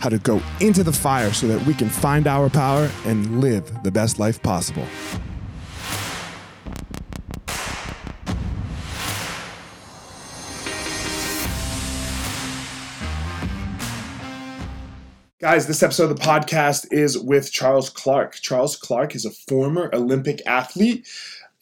[0.00, 3.82] how to go into the fire so that we can find our power and live
[3.84, 4.86] the best life possible.
[15.40, 18.34] Guys, this episode of the podcast is with Charles Clark.
[18.42, 21.08] Charles Clark is a former Olympic athlete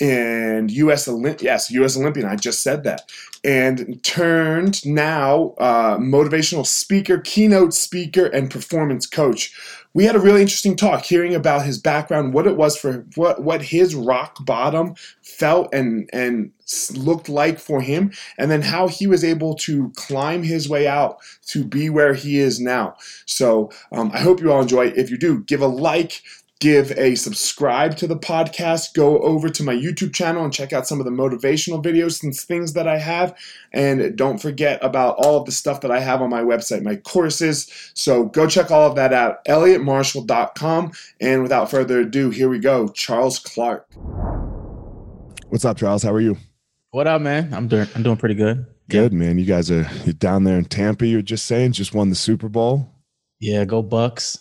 [0.01, 1.09] and U.S.
[1.09, 1.97] Olymp- yes, U.S.
[1.97, 2.27] Olympian.
[2.27, 3.11] I just said that,
[3.45, 9.53] and turned now uh, motivational speaker, keynote speaker, and performance coach.
[9.95, 13.43] We had a really interesting talk, hearing about his background, what it was for what
[13.43, 16.53] what his rock bottom felt and and
[16.95, 21.19] looked like for him, and then how he was able to climb his way out
[21.47, 22.97] to be where he is now.
[23.27, 24.89] So um, I hope you all enjoy.
[24.89, 26.23] If you do, give a like,
[26.61, 30.87] give a subscribe to the podcast, go over to my YouTube channel and check out
[30.87, 33.37] some of the motivational videos and things that I have.
[33.73, 36.97] And don't forget about all of the stuff that I have on my website, my
[36.97, 37.71] courses.
[37.95, 40.93] So go check all of that out, elliottmarshall.com.
[41.21, 42.89] And without further ado, here we go.
[42.89, 43.87] Charles Clark.
[45.49, 46.03] What's up, Charles?
[46.03, 46.37] How are you?
[46.91, 47.53] What up, man?
[47.55, 48.67] I'm doing I'm doing pretty good.
[48.89, 49.19] Good, yeah.
[49.19, 49.39] man.
[49.39, 52.49] You guys are you're down there in Tampa, you're just saying, just won the Super
[52.49, 52.91] Bowl.
[53.39, 54.39] Yeah, go Bucs.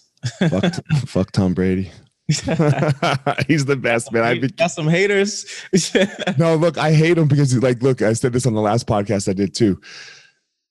[0.50, 0.74] fuck,
[1.06, 1.92] fuck Tom Brady.
[3.48, 4.24] He's the best, man.
[4.24, 5.46] I be- got some haters.
[6.38, 8.86] no, look, I hate him because he's like, look, I said this on the last
[8.86, 9.80] podcast I did too.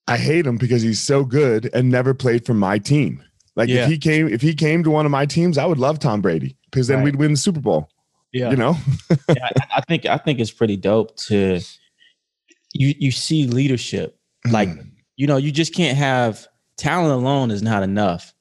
[0.06, 3.22] I hate him because he's so good and never played for my team.
[3.56, 3.84] Like yeah.
[3.84, 6.20] if he came, if he came to one of my teams, I would love Tom
[6.20, 7.04] Brady because then right.
[7.04, 7.88] we'd win the Super Bowl.
[8.32, 8.76] Yeah, you know.
[9.30, 11.60] yeah, I think I think it's pretty dope to
[12.74, 12.94] you.
[12.98, 14.18] You see leadership,
[14.50, 14.90] like mm.
[15.16, 16.46] you know, you just can't have
[16.76, 18.34] talent alone is not enough,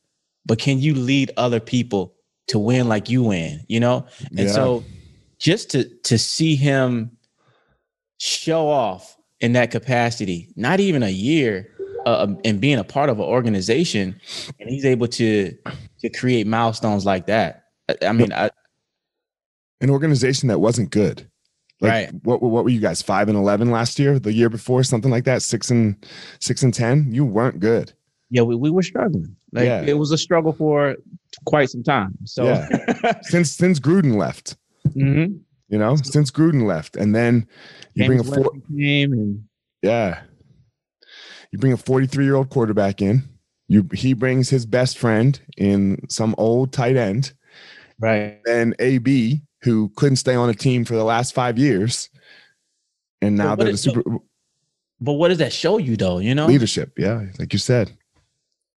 [0.46, 2.15] but can you lead other people
[2.47, 4.06] to win like you win, you know?
[4.29, 4.51] And yeah.
[4.51, 4.83] so
[5.39, 7.11] just to to see him
[8.19, 11.69] show off in that capacity, not even a year,
[12.06, 14.19] uh, um, and being a part of an organization,
[14.59, 15.56] and he's able to
[16.01, 17.66] to create milestones like that.
[17.89, 18.50] I, I mean, I,
[19.81, 21.29] an organization that wasn't good.
[21.81, 22.13] Like, right.
[22.23, 24.17] What what were you guys five and eleven last year?
[24.17, 25.41] The year before, something like that.
[25.41, 25.95] Six and
[26.39, 27.12] six and ten.
[27.12, 27.91] You weren't good.
[28.29, 29.35] Yeah, we, we were struggling.
[29.51, 29.81] Like yeah.
[29.81, 30.95] it was a struggle for
[31.46, 32.18] quite some time.
[32.25, 33.19] So yeah.
[33.23, 34.56] since since Gruden left,
[34.88, 35.35] mm-hmm.
[35.69, 37.47] you know, since Gruden left, and then
[37.94, 39.44] you James bring a four, and
[39.81, 40.22] yeah,
[41.51, 43.24] you bring a 43 year old quarterback in.
[43.68, 47.34] You he brings his best friend in some old tight end,
[48.00, 48.40] right?
[48.47, 52.09] And AB who couldn't stay on a team for the last five years,
[53.22, 54.03] and now they're the super.
[55.01, 56.19] But what does that show you, though?
[56.19, 56.94] You know, leadership.
[56.98, 57.92] Yeah, like you said.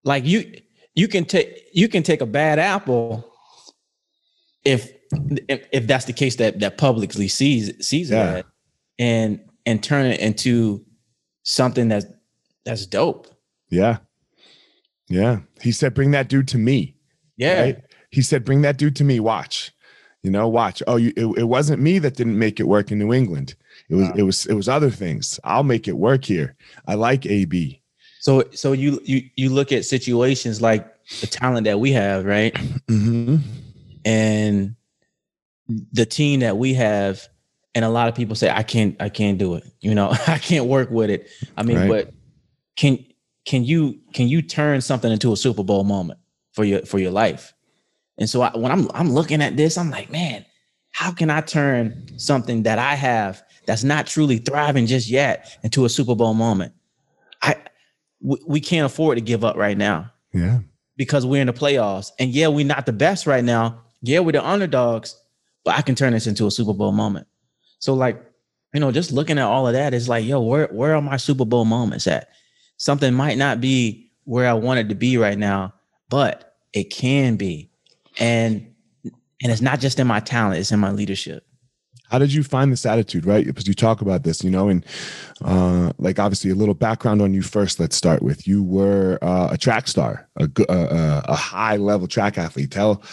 [0.04, 0.62] Like you,
[0.98, 3.32] you can take you can take a bad apple
[4.66, 4.92] if
[5.48, 8.26] if, if that's the case that that publicly sees sees yeah.
[8.26, 8.46] that
[8.98, 10.84] and and turn it into
[11.44, 12.08] something that's
[12.66, 13.28] that's dope.
[13.70, 13.98] Yeah.
[15.08, 15.40] Yeah.
[15.62, 16.96] He said, bring that dude to me.
[17.38, 17.62] Yeah.
[17.62, 17.78] Right?
[18.12, 19.20] He said, bring that dude to me.
[19.20, 19.72] Watch.
[20.24, 20.82] You know, watch.
[20.88, 23.56] Oh, you, it, it wasn't me that didn't make it work in New England.
[23.88, 24.16] It was wow.
[24.18, 25.40] it was it was other things.
[25.44, 26.58] I'll make it work here.
[26.88, 27.82] I like AB.
[28.20, 32.54] So so you you you look at situations like the talent that we have, right?
[32.54, 33.38] Mm-hmm.
[34.06, 34.76] And
[35.92, 37.28] the team that we have,
[37.76, 39.64] and a lot of people say I can't I can't do it.
[39.80, 41.30] You know, I can't work with it.
[41.56, 41.90] I mean, right.
[41.90, 42.14] but
[42.76, 43.04] can
[43.46, 46.20] can you can you turn something into a Super Bowl moment
[46.54, 47.54] for your for your life?
[48.18, 50.46] And so I, when I'm I'm looking at this, I'm like, man,
[50.92, 55.86] how can I turn something that I have that's not truly thriving just yet into
[55.86, 56.74] a Super Bowl moment?
[58.22, 60.12] We, we can't afford to give up right now.
[60.34, 60.60] Yeah.
[60.96, 62.12] Because we're in the playoffs.
[62.20, 63.82] And yeah, we're not the best right now.
[64.02, 65.16] Yeah, we're the underdogs,
[65.64, 67.28] but I can turn this into a Super Bowl moment.
[67.80, 68.24] So like,
[68.74, 71.18] you know, just looking at all of that is like, yo, where where are my
[71.18, 72.30] Super Bowl moments at?
[72.78, 75.74] Something might not be where I wanted to be right now,
[76.10, 77.72] but it can be.
[78.20, 78.68] And
[79.42, 81.47] and it's not just in my talent, it's in my leadership.
[82.10, 83.46] How did you find this attitude, right?
[83.46, 84.86] Because you talk about this, you know, and
[85.44, 87.80] uh, like obviously a little background on you first.
[87.80, 92.38] Let's start with you were uh, a track star, a, a, a high level track
[92.38, 92.72] athlete.
[92.72, 93.04] Tell,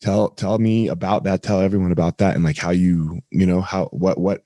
[0.00, 1.42] tell, tell me about that.
[1.42, 4.42] Tell everyone about that, and like how you, you know, how what what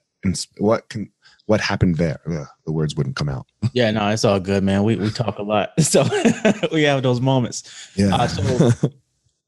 [0.58, 1.10] what can
[1.46, 2.20] what happened there?
[2.26, 3.46] Ugh, the words wouldn't come out.
[3.74, 4.82] Yeah, no, it's all good, man.
[4.84, 6.04] We we talk a lot, so
[6.72, 7.90] we have those moments.
[7.96, 8.14] Yeah.
[8.14, 8.90] Uh, so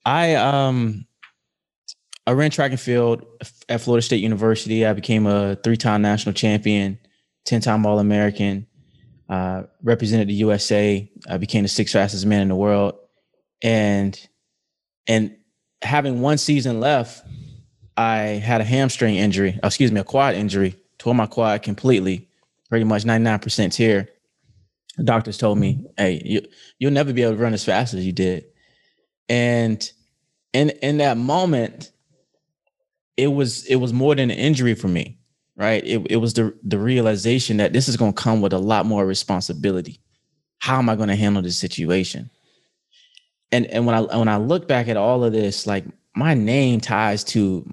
[0.04, 1.06] I um
[2.26, 3.24] I ran track and field
[3.68, 4.86] at Florida State University.
[4.86, 6.98] I became a three-time national champion,
[7.44, 8.66] ten-time All-American.
[9.28, 11.08] Uh, represented the USA.
[11.28, 12.94] I became the sixth fastest man in the world,
[13.62, 14.18] and
[15.06, 15.36] and
[15.82, 17.24] having one season left,
[17.96, 19.56] I had a hamstring injury.
[19.62, 20.74] Excuse me, a quad injury.
[20.98, 22.28] Tore my quad completely,
[22.68, 24.08] pretty much ninety nine percent tear.
[24.96, 26.42] The doctors told me, "Hey, you
[26.80, 28.46] you'll never be able to run as fast as you did."
[29.28, 29.88] And
[30.52, 31.92] in in that moment,
[33.16, 35.18] it was it was more than an injury for me,
[35.56, 35.84] right?
[35.84, 38.86] It, it was the the realization that this is going to come with a lot
[38.86, 40.00] more responsibility.
[40.58, 42.30] How am I going to handle this situation?
[43.52, 45.84] And and when I when I look back at all of this, like
[46.14, 47.68] my name ties to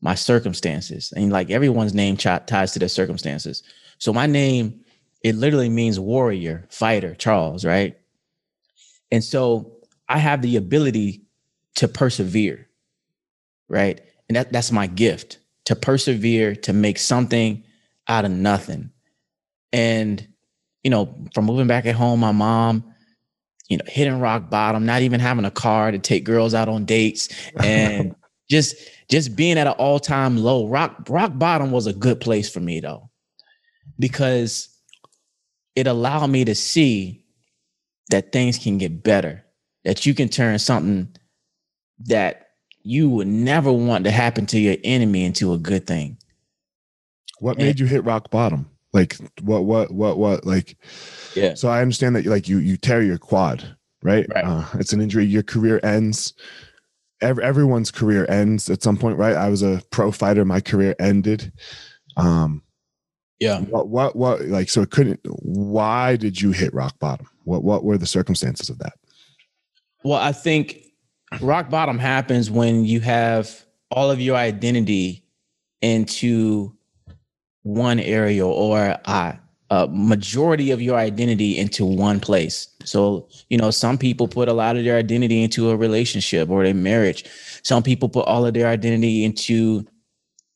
[0.00, 3.62] my circumstances, and like everyone's name ties to their circumstances.
[3.98, 4.80] So my name,
[5.22, 7.98] it literally means warrior, fighter, Charles, right?
[9.10, 9.78] And so
[10.08, 11.22] I have the ability
[11.76, 12.68] to persevere,
[13.68, 14.00] right?
[14.28, 17.64] And that, that's my gift to persevere, to make something
[18.08, 18.90] out of nothing.
[19.72, 20.26] And,
[20.82, 22.94] you know, from moving back at home, my mom,
[23.68, 26.84] you know, hitting rock bottom, not even having a car to take girls out on
[26.84, 27.28] dates
[27.62, 28.14] and
[28.50, 28.76] just
[29.10, 30.68] just being at an all-time low.
[30.68, 33.10] Rock rock bottom was a good place for me though.
[33.98, 34.68] Because
[35.74, 37.24] it allowed me to see
[38.10, 39.44] that things can get better,
[39.84, 41.14] that you can turn something
[42.06, 42.45] that
[42.86, 46.16] you would never want to happen to your enemy into a good thing.
[47.40, 48.70] What made you hit rock bottom?
[48.92, 50.78] Like what what what what like
[51.34, 51.54] yeah.
[51.54, 54.24] So I understand that you like you you tear your quad, right?
[54.32, 54.44] Right.
[54.44, 55.26] Uh, it's an injury.
[55.26, 56.32] Your career ends.
[57.20, 59.34] Every, everyone's career ends at some point, right?
[59.34, 60.44] I was a pro fighter.
[60.44, 61.52] My career ended.
[62.16, 62.62] Um,
[63.40, 63.60] yeah.
[63.62, 65.20] What what what like so it couldn't.
[65.24, 67.28] Why did you hit rock bottom?
[67.44, 68.94] What what were the circumstances of that?
[70.04, 70.85] Well, I think
[71.40, 75.24] rock bottom happens when you have all of your identity
[75.80, 76.74] into
[77.62, 79.38] one area or a,
[79.90, 82.68] majority of your identity into one place.
[82.84, 86.62] So, you know, some people put a lot of their identity into a relationship or
[86.62, 87.24] their marriage.
[87.64, 89.84] Some people put all of their identity into,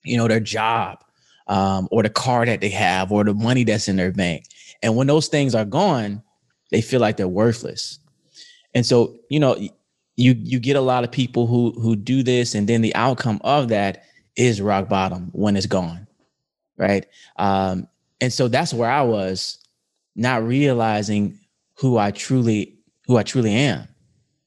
[0.05, 1.03] you know, their job
[1.49, 4.45] um, or the car that they have or the money that's in their bank.
[4.83, 6.23] And when those things are gone,
[6.71, 7.99] they feel like they're worthless.
[8.75, 9.59] And so, you know,
[10.21, 13.41] you you get a lot of people who who do this and then the outcome
[13.45, 14.05] of that
[14.37, 16.07] is rock bottom when it's gone
[16.79, 17.07] right?
[17.37, 17.89] Um
[18.21, 19.59] and so that's where i was
[20.17, 21.39] not realizing
[21.75, 23.89] who i truly who i truly am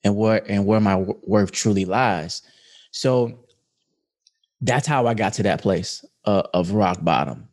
[0.04, 2.42] and where and where my worth truly lies.
[2.92, 3.46] So
[4.62, 7.48] that's how i got to that place uh, of rock bottom.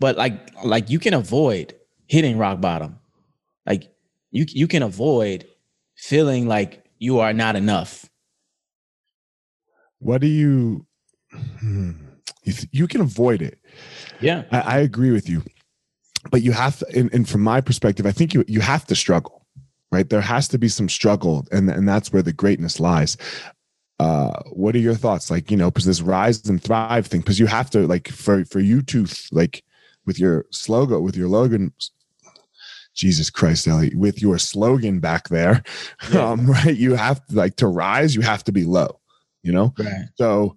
[0.00, 1.74] But like like you can avoid
[2.08, 2.98] hitting rock bottom.
[3.66, 3.92] Like
[4.30, 5.46] you you can avoid
[5.96, 8.08] feeling like you are not enough.
[9.98, 10.86] What do you?
[11.32, 11.92] Hmm,
[12.44, 13.58] you, you can avoid it.
[14.20, 15.42] Yeah, I, I, agree with you,
[16.30, 16.86] but you have to.
[16.96, 19.46] And, and from my perspective, I think you you have to struggle,
[19.90, 20.08] right?
[20.08, 23.16] There has to be some struggle, and and that's where the greatness lies.
[23.98, 25.30] Uh, what are your thoughts?
[25.30, 28.44] Like you know, because this rise and thrive thing, because you have to like for
[28.44, 29.64] for you to like
[30.06, 31.72] with your slogan with your logan
[32.98, 35.62] Jesus Christ, Ellie, with your slogan back there,
[36.12, 36.30] yeah.
[36.30, 36.76] um, right?
[36.76, 38.98] You have to like to rise, you have to be low,
[39.42, 39.72] you know?
[39.78, 40.06] Right.
[40.16, 40.56] So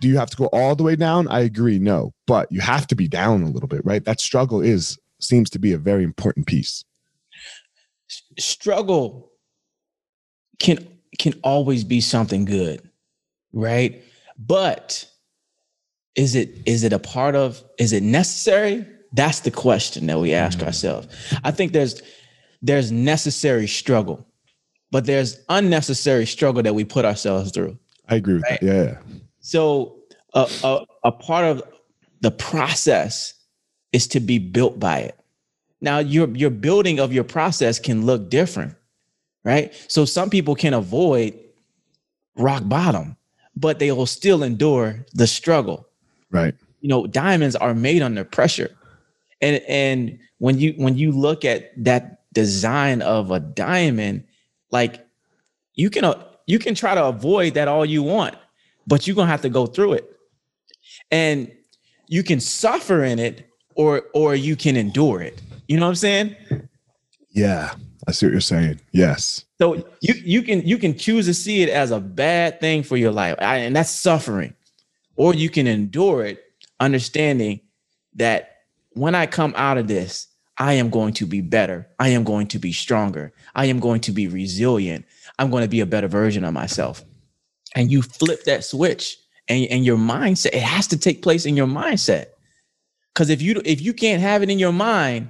[0.00, 1.28] do you have to go all the way down?
[1.28, 4.04] I agree, no, but you have to be down a little bit, right?
[4.04, 6.84] That struggle is seems to be a very important piece.
[8.38, 9.30] Struggle
[10.58, 10.88] can
[11.18, 12.80] can always be something good,
[13.52, 14.02] right?
[14.38, 15.06] But
[16.16, 20.32] is it is it a part of is it necessary that's the question that we
[20.32, 20.66] ask mm-hmm.
[20.66, 21.08] ourselves
[21.44, 22.02] i think there's
[22.62, 24.26] there's necessary struggle
[24.90, 27.76] but there's unnecessary struggle that we put ourselves through
[28.08, 28.60] i agree with right?
[28.60, 28.98] that yeah
[29.40, 29.96] so
[30.34, 31.62] a, a, a part of
[32.20, 33.34] the process
[33.92, 35.18] is to be built by it
[35.80, 38.74] now your your building of your process can look different
[39.44, 41.38] right so some people can avoid
[42.36, 43.16] rock bottom
[43.56, 45.86] but they will still endure the struggle
[46.30, 46.54] Right.
[46.80, 48.70] You know, diamonds are made under pressure.
[49.40, 54.24] And and when you when you look at that design of a diamond,
[54.70, 55.04] like
[55.74, 58.36] you can uh, you can try to avoid that all you want,
[58.86, 60.10] but you're gonna have to go through it.
[61.10, 61.50] And
[62.08, 65.40] you can suffer in it or or you can endure it.
[65.68, 66.36] You know what I'm saying?
[67.30, 67.74] Yeah,
[68.08, 68.80] I see what you're saying.
[68.92, 69.44] Yes.
[69.58, 72.96] So you you can you can choose to see it as a bad thing for
[72.96, 74.54] your life, and that's suffering
[75.20, 76.42] or you can endure it,
[76.80, 77.60] understanding
[78.14, 78.49] that
[78.92, 80.26] when I come out of this,
[80.58, 81.88] I am going to be better.
[81.98, 83.32] I am going to be stronger.
[83.54, 85.06] I am going to be resilient.
[85.38, 87.02] I'm going to be a better version of myself.
[87.74, 89.16] And you flip that switch
[89.48, 92.26] and, and your mindset, it has to take place in your mindset.
[93.14, 95.28] Because if you if you can't have it in your mind,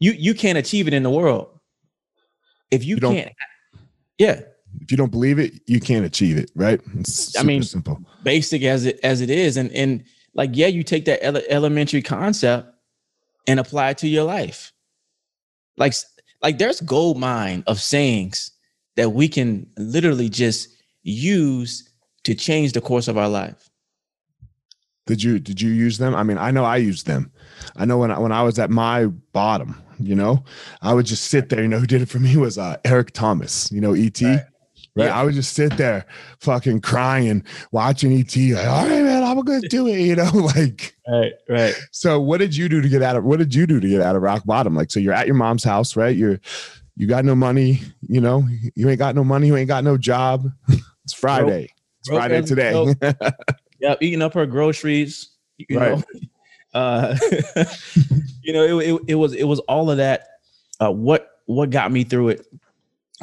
[0.00, 1.48] you you can't achieve it in the world.
[2.70, 3.32] If you, you can't,
[4.18, 4.40] yeah
[4.80, 6.80] if you don't believe it, you can't achieve it, right?
[7.38, 11.04] I mean, simple, basic as it as it is, and and like yeah, you take
[11.06, 12.72] that ele- elementary concept
[13.48, 14.72] and apply it to your life.
[15.76, 15.94] Like
[16.42, 18.52] like there's gold mine of sayings
[18.96, 20.68] that we can literally just
[21.02, 21.88] use
[22.24, 23.70] to change the course of our life.
[25.06, 26.14] Did you did you use them?
[26.14, 27.32] I mean, I know I used them.
[27.76, 30.44] I know when I, when I was at my bottom, you know,
[30.82, 31.62] I would just sit there.
[31.62, 33.72] You know, who did it for me was uh, Eric Thomas.
[33.72, 34.20] You know, ET.
[34.20, 34.44] Right.
[34.98, 35.04] Right.
[35.04, 35.20] Yeah.
[35.20, 36.04] I would just sit there
[36.40, 40.96] fucking crying, watching ET, like, all right, man, I'm gonna do it, you know, like
[41.06, 41.74] right, right.
[41.92, 44.00] So what did you do to get out of what did you do to get
[44.00, 44.74] out of rock bottom?
[44.74, 46.16] Like, so you're at your mom's house, right?
[46.16, 46.40] You're
[46.96, 49.96] you got no money, you know, you ain't got no money, you ain't got no
[49.96, 50.50] job.
[51.04, 51.72] It's Friday.
[52.00, 52.94] It's Friday today.
[53.80, 55.96] yeah, eating up her groceries, you right.
[55.96, 56.04] know.
[56.74, 57.16] Uh,
[58.42, 60.26] you know, it, it, it was it was all of that.
[60.80, 62.46] Uh, what what got me through it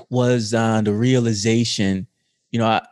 [0.09, 2.07] was uh, the realization,
[2.51, 2.85] you know, I,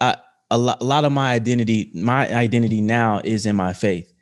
[0.00, 0.16] I,
[0.50, 4.12] a, lot, a lot of my identity, my identity now is in my faith.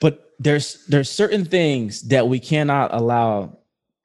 [0.00, 3.58] But there's there's certain things that we cannot allow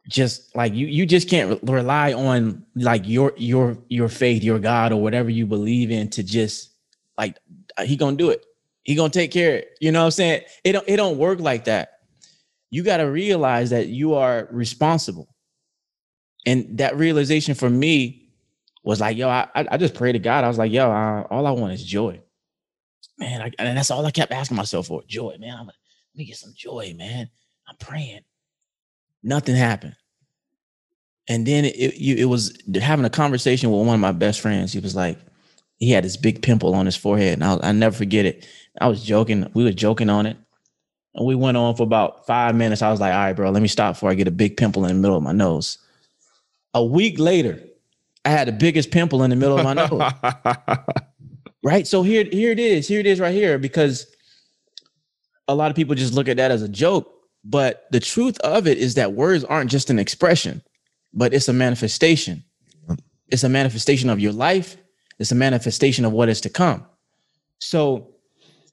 [0.07, 4.91] just like you you just can't rely on like your your your faith your god
[4.91, 6.71] or whatever you believe in to just
[7.17, 7.37] like
[7.83, 8.45] he gonna do it.
[8.83, 9.77] He gonna take care of it.
[9.79, 10.41] You know what i'm saying?
[10.63, 11.99] It don't it don't work like that.
[12.69, 15.27] You got to realize that you are responsible
[16.45, 18.29] and that realization for me
[18.83, 20.43] was like, yo, I, I just pray to God.
[20.43, 22.19] I was like, yo, uh, all I want is joy.
[23.19, 25.53] Man, I, and that's all I kept asking myself for joy, man.
[25.53, 25.75] I'm, like,
[26.13, 27.29] let me get some joy, man.
[27.67, 28.21] I'm praying.
[29.23, 29.95] Nothing happened.
[31.27, 34.73] And then it, it, it was having a conversation with one of my best friends.
[34.73, 35.19] He was like,
[35.77, 37.33] he had this big pimple on his forehead.
[37.33, 38.47] And I, I never forget it.
[38.79, 39.49] I was joking.
[39.53, 40.37] We were joking on it.
[41.13, 42.81] And we went on for about five minutes.
[42.81, 44.85] I was like, all right, bro, let me stop before I get a big pimple
[44.85, 45.77] in the middle of my nose.
[46.73, 47.61] A week later,
[48.23, 50.11] I had the biggest pimple in the middle of my nose.
[51.63, 51.87] right.
[51.87, 52.87] So here, here it is.
[52.87, 54.07] Here it is right here because
[55.47, 57.11] a lot of people just look at that as a joke.
[57.43, 60.61] But the truth of it is that words aren't just an expression,
[61.13, 62.43] but it's a manifestation.
[63.29, 64.77] It's a manifestation of your life.
[65.17, 66.85] It's a manifestation of what is to come.
[67.59, 68.15] So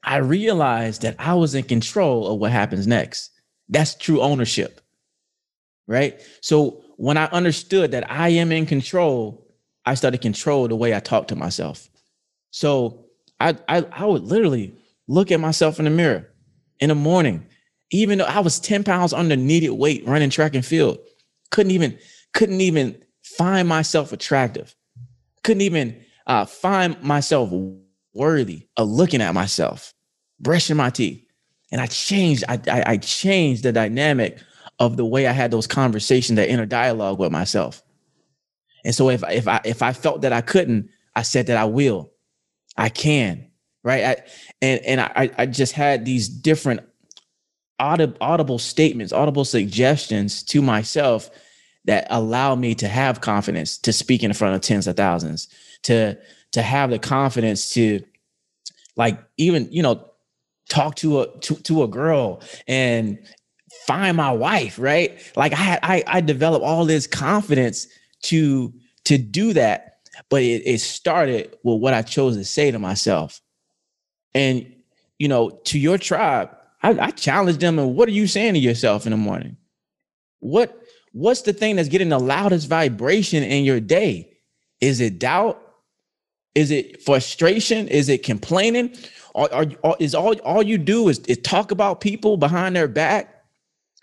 [0.03, 3.31] I realized that I was in control of what happens next.
[3.69, 4.81] That's true ownership.
[5.87, 6.21] Right.
[6.41, 9.47] So when I understood that I am in control,
[9.85, 11.89] I started control the way I talk to myself.
[12.51, 13.05] So
[13.39, 14.75] I, I, I would literally
[15.07, 16.29] look at myself in the mirror
[16.81, 17.47] in the morning,
[17.91, 20.97] even though I was 10 pounds under needed weight running track and field.
[21.51, 21.97] Couldn't even,
[22.33, 24.75] couldn't even find myself attractive.
[25.45, 27.49] Couldn't even uh, find myself
[28.13, 29.93] worthy of looking at myself,
[30.41, 31.25] brushing my teeth.
[31.71, 34.39] And I changed, I, I, I changed the dynamic
[34.79, 37.83] of the way I had those conversations, that inner dialogue with myself.
[38.85, 41.65] And so if if I if I felt that I couldn't, I said that I
[41.65, 42.11] will,
[42.77, 43.47] I can,
[43.83, 44.03] right?
[44.03, 44.15] I,
[44.61, 46.81] and and I I just had these different
[47.77, 51.29] audible audible statements, audible suggestions to myself
[51.85, 55.49] that allow me to have confidence to speak in front of tens of thousands,
[55.83, 56.17] to
[56.51, 58.01] to have the confidence to
[58.95, 60.09] like even you know
[60.69, 63.19] talk to a to, to a girl and
[63.89, 65.19] find my wife, right?
[65.35, 67.87] Like I had, I, I developed all this confidence
[68.23, 68.71] to
[69.05, 73.41] to do that, but it, it started with what I chose to say to myself.
[74.35, 74.71] And
[75.17, 77.79] you know, to your tribe, I, I challenge them.
[77.79, 79.57] And what are you saying to yourself in the morning?
[80.39, 80.79] What
[81.11, 84.37] what's the thing that's getting the loudest vibration in your day?
[84.81, 85.59] Is it doubt?
[86.53, 87.87] Is it frustration?
[87.87, 88.95] Is it complaining?
[89.33, 92.87] Or, or, or, is all all you do is, is talk about people behind their
[92.87, 93.38] back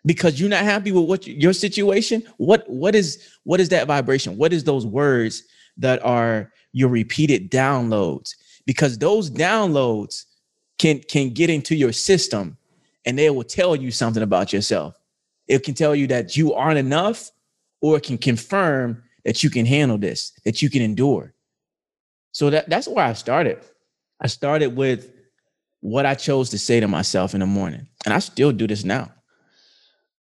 [0.06, 2.22] because you're not happy with what your situation?
[2.38, 4.36] What what is what is that vibration?
[4.36, 5.42] What is those words
[5.76, 8.30] that are your repeated downloads?
[8.64, 10.24] Because those downloads
[10.78, 12.56] can can get into your system
[13.04, 14.96] and they will tell you something about yourself.
[15.48, 17.30] It can tell you that you aren't enough,
[17.80, 21.34] or it can confirm that you can handle this, that you can endure.
[22.32, 23.60] So that, that's where I started.
[24.20, 25.12] I started with
[25.80, 27.86] what I chose to say to myself in the morning.
[28.04, 29.12] And I still do this now.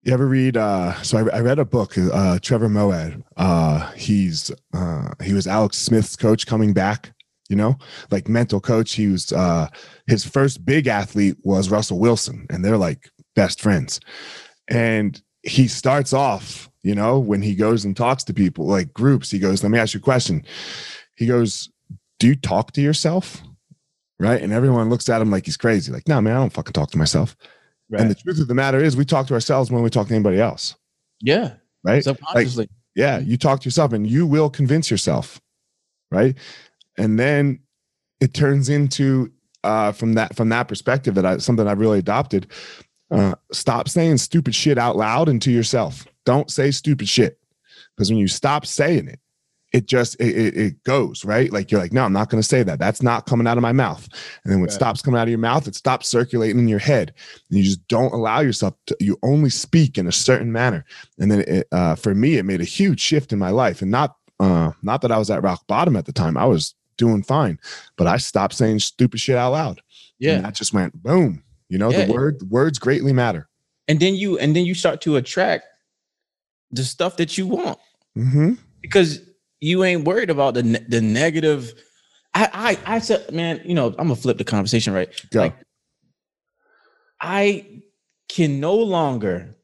[0.03, 0.57] You ever read?
[0.57, 1.95] Uh, so I, I read a book.
[1.95, 3.21] Uh, Trevor Moawad.
[3.37, 7.13] Uh, he's uh, he was Alex Smith's coach coming back.
[7.49, 7.77] You know,
[8.09, 8.93] like mental coach.
[8.93, 9.67] He was uh,
[10.07, 13.99] his first big athlete was Russell Wilson, and they're like best friends.
[14.69, 19.29] And he starts off, you know, when he goes and talks to people like groups.
[19.29, 20.43] He goes, "Let me ask you a question."
[21.15, 21.69] He goes,
[22.19, 23.43] "Do you talk to yourself?"
[24.19, 25.91] Right, and everyone looks at him like he's crazy.
[25.91, 27.35] Like, no, man, I don't fucking talk to myself.
[27.91, 28.01] Right.
[28.01, 30.13] And the truth of the matter is, we talk to ourselves when we talk to
[30.13, 30.75] anybody else.
[31.19, 31.53] Yeah.
[31.83, 32.03] Right.
[32.03, 32.63] Subconsciously.
[32.63, 33.19] Like, yeah.
[33.19, 35.41] You talk to yourself and you will convince yourself.
[36.09, 36.37] Right.
[36.97, 37.59] And then
[38.21, 39.31] it turns into
[39.63, 42.47] uh, from that from that perspective that I something I've really adopted.
[43.09, 46.07] Uh, stop saying stupid shit out loud and to yourself.
[46.25, 47.39] Don't say stupid shit
[47.95, 49.19] because when you stop saying it,
[49.71, 51.51] it just it, it, goes right?
[51.51, 52.79] Like you're like no i'm not going to say that.
[52.79, 54.07] That's not coming out of my mouth.
[54.43, 54.71] And then when right.
[54.71, 57.13] it stops coming out of your mouth it stops circulating in your head.
[57.49, 60.85] And you just don't allow yourself to you only speak in a certain manner.
[61.19, 63.81] And then it, uh, for me it made a huge shift in my life.
[63.81, 66.37] And not uh, not that i was at rock bottom at the time.
[66.37, 67.59] I was doing fine.
[67.97, 69.81] But i stopped saying stupid shit out loud.
[70.19, 70.35] Yeah.
[70.35, 71.43] and that just went boom.
[71.69, 72.05] You know yeah.
[72.05, 73.47] the word the words greatly matter.
[73.87, 75.65] And then you and then you start to attract
[76.71, 77.79] the stuff that you want.
[78.17, 78.55] Mm-hmm.
[78.81, 79.21] because
[79.61, 81.73] you ain't worried about the the negative.
[82.33, 85.09] I I I said, man, you know, I'm gonna flip the conversation right.
[85.29, 85.41] Go.
[85.41, 85.55] Like,
[87.21, 87.83] I
[88.27, 89.55] can no longer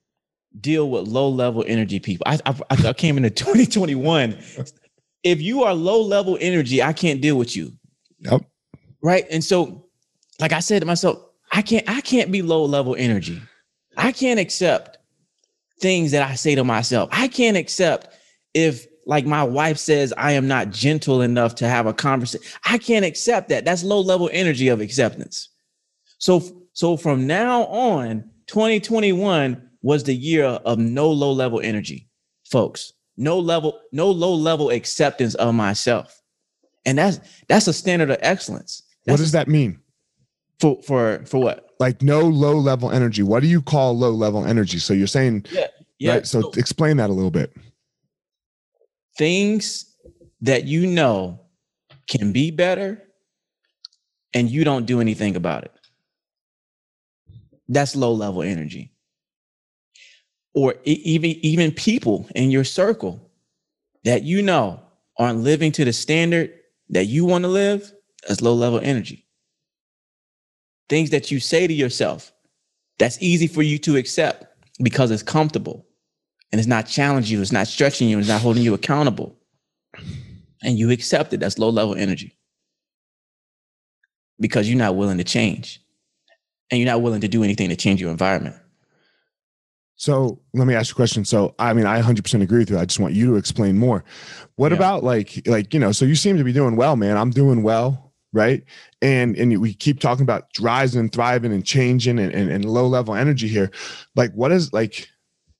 [0.59, 2.23] deal with low level energy people.
[2.27, 4.37] I, I I came into 2021.
[5.23, 7.73] if you are low level energy, I can't deal with you.
[8.19, 8.41] Yep.
[9.01, 9.25] Right.
[9.31, 9.87] And so,
[10.39, 11.19] like I said to myself,
[11.51, 13.41] I can't I can't be low level energy.
[13.95, 14.99] I can't accept
[15.79, 17.09] things that I say to myself.
[17.11, 18.13] I can't accept
[18.53, 22.45] if like my wife says I am not gentle enough to have a conversation.
[22.65, 23.63] I can't accept that.
[23.63, 25.49] That's low level energy of acceptance.
[26.19, 32.09] So so from now on, 2021 was the year of no low level energy,
[32.45, 32.93] folks.
[33.15, 36.21] No level, no low level acceptance of myself.
[36.85, 38.83] And that's that's a standard of excellence.
[39.05, 39.79] That's what does that mean?
[40.59, 41.69] For for for what?
[41.79, 43.23] Like no low level energy.
[43.23, 44.79] What do you call low level energy?
[44.79, 45.67] So you're saying yeah,
[45.97, 46.13] yeah.
[46.15, 46.27] Right?
[46.27, 47.53] So, so explain that a little bit
[49.17, 49.95] things
[50.41, 51.41] that you know
[52.07, 53.03] can be better
[54.33, 55.71] and you don't do anything about it.
[57.67, 58.93] That's low level energy.
[60.53, 63.31] Or even even people in your circle
[64.03, 64.81] that you know
[65.19, 66.51] aren't living to the standard
[66.89, 67.91] that you want to live,
[68.27, 69.27] that's low level energy.
[70.89, 72.31] Things that you say to yourself,
[72.97, 74.45] that's easy for you to accept
[74.81, 75.85] because it's comfortable
[76.51, 79.35] and it's not challenging you, it's not stretching you, it's not holding you accountable.
[80.63, 81.39] And you accept it.
[81.39, 82.37] That's low level energy
[84.39, 85.81] because you're not willing to change
[86.71, 88.55] and you're not willing to do anything to change your environment.
[89.95, 91.25] So let me ask you a question.
[91.25, 92.77] So I mean, I 100% agree with you.
[92.77, 94.03] I just want you to explain more.
[94.55, 94.77] What yeah.
[94.77, 95.91] about like, like you know?
[95.91, 97.17] So you seem to be doing well, man.
[97.17, 98.63] I'm doing well, right?
[99.01, 102.87] And and we keep talking about rising and thriving and changing and, and, and low
[102.87, 103.71] level energy here.
[104.15, 105.09] Like, what is like?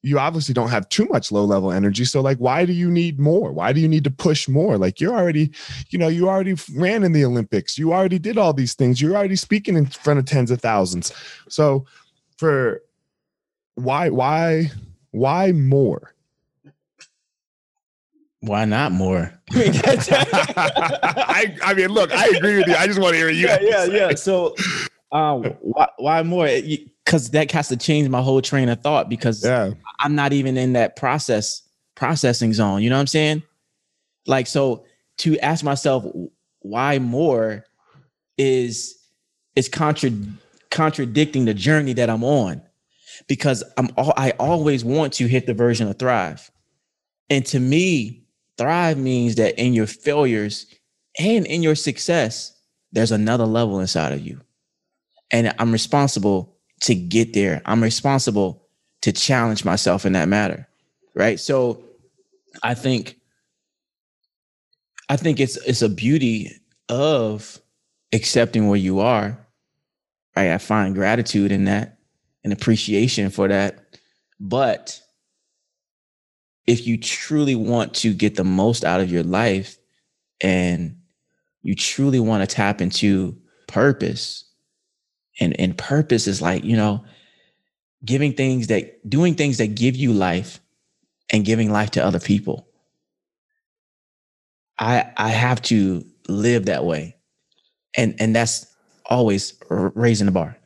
[0.08, 2.06] You obviously don't have too much low level energy.
[2.06, 3.52] So like, why do you need more?
[3.52, 4.78] Why do you need to push more?
[4.78, 5.52] Like you're already,
[5.90, 7.78] you know, you already ran in the Olympics.
[7.78, 9.02] You already did all these things.
[9.02, 11.12] You're already speaking in front of tens of thousands.
[11.50, 11.86] So
[12.38, 12.82] for
[13.76, 14.72] why, why,
[15.12, 16.14] why more?
[18.40, 19.34] Why not more?
[19.52, 22.76] I, I mean, look, I agree with you.
[22.76, 23.48] I just want to hear you.
[23.48, 24.16] Yeah, yeah, yeah.
[24.16, 24.56] So,
[25.12, 26.48] um, why, why more?
[27.08, 29.10] Because that has to change my whole train of thought.
[29.10, 29.72] Because yeah.
[30.00, 31.64] I'm not even in that process
[31.96, 32.84] processing zone.
[32.84, 33.44] You know what I'm saying?
[34.28, 34.86] Like, so
[35.20, 36.06] to ask myself
[36.60, 37.66] why more
[38.38, 38.98] is
[39.56, 40.12] is contra-
[40.70, 42.62] contradicting the journey that I'm on
[43.28, 46.52] because I'm all, I always want to hit the version of thrive.
[47.30, 48.26] And to me,
[48.58, 50.68] thrive means that in your failures
[51.18, 52.54] and in your success,
[52.92, 54.42] there's another level inside of you.
[55.32, 57.62] and I'm responsible to get there.
[57.66, 58.64] I'm responsible
[59.02, 60.68] to challenge myself in that matter.
[61.16, 61.40] Right.
[61.40, 61.84] So
[62.64, 63.18] I think
[65.10, 66.52] I think it's it's a beauty
[66.90, 67.60] of
[68.14, 69.38] accepting where you are.
[70.36, 70.52] Right.
[70.52, 72.00] I find gratitude in that
[72.44, 73.98] and appreciation for that.
[74.40, 75.02] But
[76.68, 79.78] if you truly want to get the most out of your life
[80.42, 80.98] and
[81.64, 83.38] you truly want to tap into
[83.68, 84.47] purpose,
[85.40, 87.04] and, and purpose is like, you know,
[88.06, 90.60] giving things that doing things that give you life
[91.30, 92.68] and giving life to other people.
[94.80, 97.16] I I have to live that way.
[97.96, 98.68] And and that's
[99.06, 100.58] always raising the bar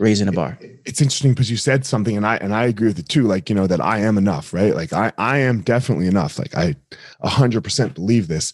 [0.00, 0.58] raising the bar.
[0.86, 3.24] It's interesting because you said something and I and I agree with it too.
[3.24, 4.74] Like, you know, that I am enough, right?
[4.74, 6.38] Like I I am definitely enough.
[6.38, 6.74] Like I
[7.20, 8.52] a hundred percent believe this.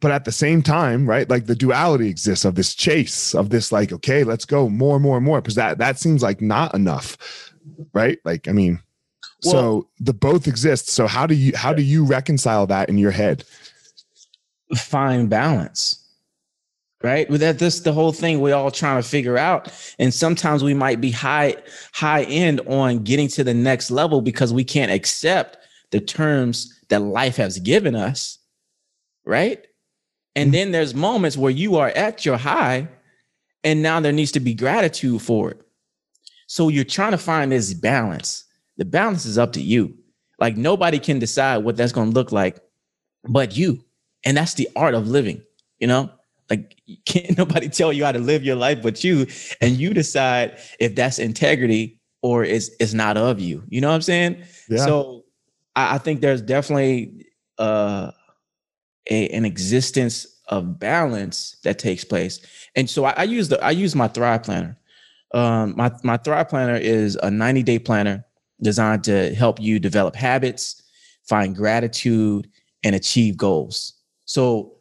[0.00, 1.28] But at the same time, right?
[1.28, 5.02] Like the duality exists of this chase, of this like, okay, let's go more, and
[5.02, 5.40] more, and more.
[5.40, 7.16] Because that that seems like not enough.
[7.92, 8.18] Right.
[8.24, 8.80] Like, I mean,
[9.42, 10.88] well, so the both exist.
[10.88, 13.44] So how do you how do you reconcile that in your head?
[14.74, 16.06] Find balance
[17.02, 20.64] right With that that's the whole thing we're all trying to figure out and sometimes
[20.64, 21.56] we might be high
[21.92, 25.58] high end on getting to the next level because we can't accept
[25.90, 28.38] the terms that life has given us
[29.24, 29.66] right
[30.36, 30.52] and mm-hmm.
[30.52, 32.88] then there's moments where you are at your high
[33.64, 35.60] and now there needs to be gratitude for it
[36.46, 38.44] so you're trying to find this balance
[38.76, 39.92] the balance is up to you
[40.38, 42.60] like nobody can decide what that's going to look like
[43.28, 43.82] but you
[44.24, 45.42] and that's the art of living
[45.80, 46.08] you know
[46.48, 49.26] like can't nobody tell you how to live your life but you,
[49.60, 53.62] and you decide if that's integrity or is is not of you.
[53.68, 54.42] You know what I'm saying?
[54.68, 54.84] Yeah.
[54.84, 55.24] So
[55.74, 57.26] I, I think there's definitely
[57.58, 58.10] uh,
[59.10, 62.40] a, an existence of balance that takes place.
[62.74, 64.76] And so I, I use the I use my Thrive Planner.
[65.34, 68.24] Um, my my Thrive Planner is a 90 day planner
[68.62, 70.82] designed to help you develop habits,
[71.28, 72.48] find gratitude,
[72.84, 73.94] and achieve goals.
[74.24, 74.76] So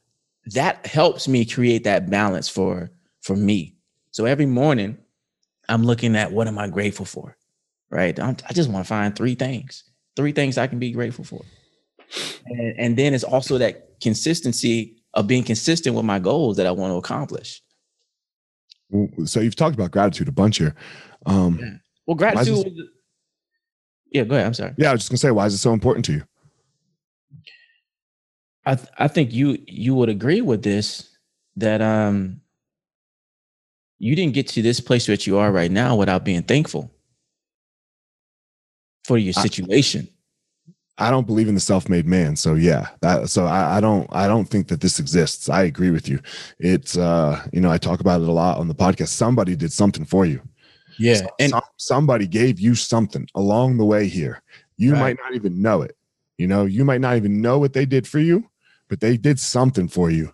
[0.48, 3.76] that helps me create that balance for for me.
[4.12, 4.98] So every morning,
[5.68, 7.36] I'm looking at what am I grateful for,
[7.90, 8.18] right?
[8.20, 9.84] I'm, i just want to find three things,
[10.16, 11.42] three things I can be grateful for,
[12.46, 16.72] and, and then it's also that consistency of being consistent with my goals that I
[16.72, 17.62] want to accomplish.
[19.26, 20.76] So you've talked about gratitude a bunch here.
[21.26, 21.74] Um, yeah.
[22.06, 22.74] Well, gratitude.
[24.12, 24.48] Yeah, go ahead.
[24.48, 24.74] I'm sorry.
[24.78, 26.24] Yeah, I was just gonna say, why is it so important to you?
[28.66, 31.10] I th- I think you you would agree with this
[31.56, 32.42] that um
[33.98, 36.92] you didn't get to this place that you are right now without being thankful
[39.06, 40.08] for your situation.
[40.98, 42.36] I, don't believe in the self-made man.
[42.36, 45.50] So yeah, that so I, I don't I don't think that this exists.
[45.50, 46.20] I agree with you.
[46.60, 49.10] It's uh, you know, I talk about it a lot on the podcast.
[49.10, 50.42] Somebody did something for you.
[50.98, 51.16] Yeah.
[51.16, 54.42] So, and some, somebody gave you something along the way here.
[54.78, 55.00] You right.
[55.00, 55.96] might not even know it.
[56.38, 58.50] You know, you might not even know what they did for you,
[58.90, 60.34] but they did something for you.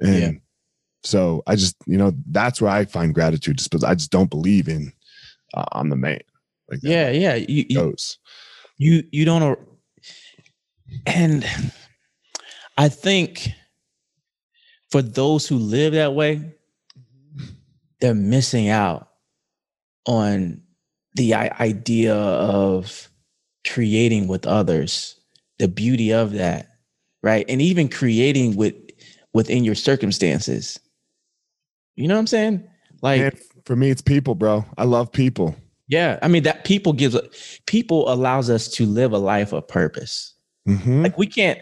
[0.00, 0.30] And yeah.
[1.02, 4.30] so I just, you know, that's where I find gratitude just because I just don't
[4.30, 4.92] believe in
[5.54, 6.20] uh, I'm the man.
[6.68, 7.34] Like yeah, yeah.
[7.34, 8.18] You, goes.
[8.78, 9.58] you you don't.
[11.06, 11.44] And
[12.76, 13.50] I think
[14.90, 16.54] for those who live that way,
[18.00, 19.08] they're missing out
[20.06, 20.62] on
[21.14, 23.08] the idea of
[23.66, 25.18] creating with others,
[25.58, 26.70] the beauty of that
[27.22, 27.44] right?
[27.48, 28.74] And even creating with
[29.32, 30.78] within your circumstances.
[31.96, 32.68] You know what I'm saying?
[33.02, 33.32] Like Man,
[33.64, 34.64] for me, it's people, bro.
[34.78, 35.56] I love people.
[35.88, 37.16] Yeah, I mean that people gives
[37.66, 40.34] people allows us to live a life of purpose.
[40.68, 41.02] Mm-hmm.
[41.02, 41.58] Like we can't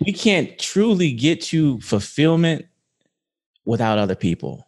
[0.00, 2.66] we can't truly get to fulfillment
[3.64, 4.66] without other people.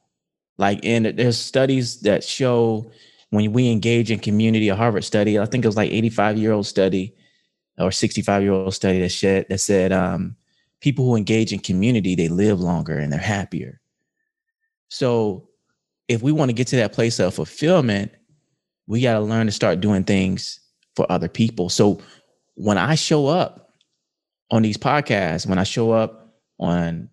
[0.59, 2.91] Like and there's studies that show
[3.31, 6.53] when we engage in community, a Harvard study, I think it was like 85 year
[6.53, 7.15] old study
[7.79, 10.37] or 65 year old study that said that said um,
[10.81, 13.81] people who engage in community they live longer and they're happier.
[14.89, 15.49] So
[16.09, 18.13] if we want to get to that place of fulfillment,
[18.87, 20.61] we got to learn to start doing things
[20.95, 21.69] for other people.
[21.69, 22.01] So
[22.57, 23.75] when I show up
[24.51, 27.09] on these podcasts, when I show up on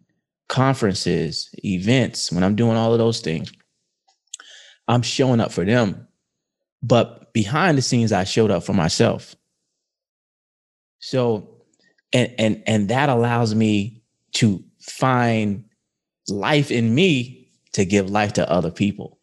[0.49, 3.51] conferences, events, when I'm doing all of those things,
[4.87, 6.07] I'm showing up for them.
[6.81, 9.35] But behind the scenes, I showed up for myself.
[10.99, 11.61] So,
[12.11, 14.03] and and and that allows me
[14.33, 15.65] to find
[16.27, 19.19] life in me to give life to other people.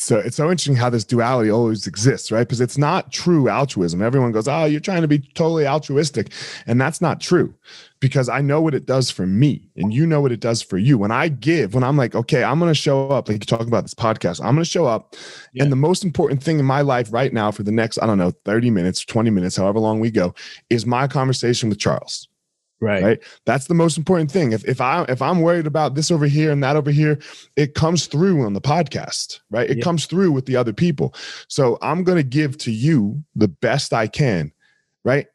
[0.00, 2.46] So it's so interesting how this duality always exists, right?
[2.46, 4.00] Because it's not true altruism.
[4.00, 6.30] Everyone goes, "Oh, you're trying to be totally altruistic,"
[6.68, 7.52] and that's not true.
[7.98, 10.78] Because I know what it does for me, and you know what it does for
[10.78, 10.98] you.
[10.98, 13.66] When I give, when I'm like, "Okay, I'm going to show up," like you're talking
[13.66, 15.16] about this podcast, I'm going to show up,
[15.52, 15.64] yeah.
[15.64, 18.18] and the most important thing in my life right now for the next, I don't
[18.18, 20.32] know, 30 minutes, 20 minutes, however long we go,
[20.70, 22.28] is my conversation with Charles
[22.80, 23.02] Right.
[23.02, 23.22] Right.
[23.44, 24.52] That's the most important thing.
[24.52, 27.18] If if I if I'm worried about this over here and that over here,
[27.56, 29.68] it comes through on the podcast, right?
[29.68, 29.84] It yeah.
[29.84, 31.14] comes through with the other people.
[31.48, 34.52] So I'm going to give to you the best I can,
[35.04, 35.26] right?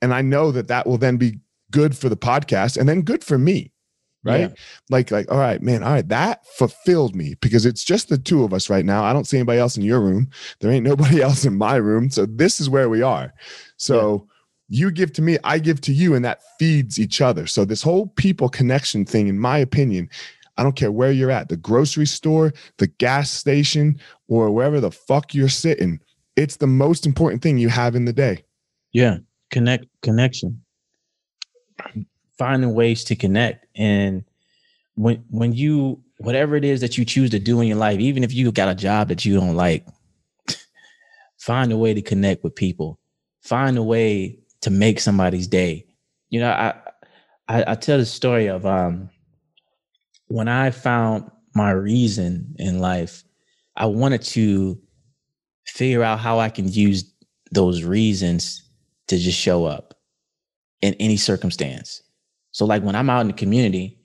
[0.00, 1.40] And I know that that will then be
[1.72, 3.72] good for the podcast and then good for me.
[4.24, 4.42] Right.
[4.42, 4.48] Yeah.
[4.88, 5.82] Like, like, all right, man.
[5.82, 6.08] All right.
[6.08, 9.02] That fulfilled me because it's just the two of us right now.
[9.02, 10.30] I don't see anybody else in your room.
[10.60, 12.08] There ain't nobody else in my room.
[12.10, 13.34] So this is where we are.
[13.78, 14.28] So
[14.72, 17.46] you give to me, I give to you, and that feeds each other.
[17.46, 20.08] So, this whole people connection thing, in my opinion,
[20.56, 24.90] I don't care where you're at the grocery store, the gas station, or wherever the
[24.90, 26.00] fuck you're sitting.
[26.36, 28.44] It's the most important thing you have in the day.
[28.92, 29.18] Yeah.
[29.50, 30.62] Connect, connection.
[32.38, 33.66] Finding ways to connect.
[33.76, 34.24] And
[34.94, 38.24] when, when you, whatever it is that you choose to do in your life, even
[38.24, 39.86] if you got a job that you don't like,
[41.38, 42.98] find a way to connect with people.
[43.42, 45.86] Find a way to make somebody's day.
[46.30, 46.74] You know, I
[47.48, 49.10] I, I tell the story of um
[50.28, 53.22] when I found my reason in life,
[53.76, 54.80] I wanted to
[55.66, 57.12] figure out how I can use
[57.50, 58.62] those reasons
[59.08, 59.94] to just show up
[60.80, 62.02] in any circumstance.
[62.52, 63.98] So like when I'm out in the community,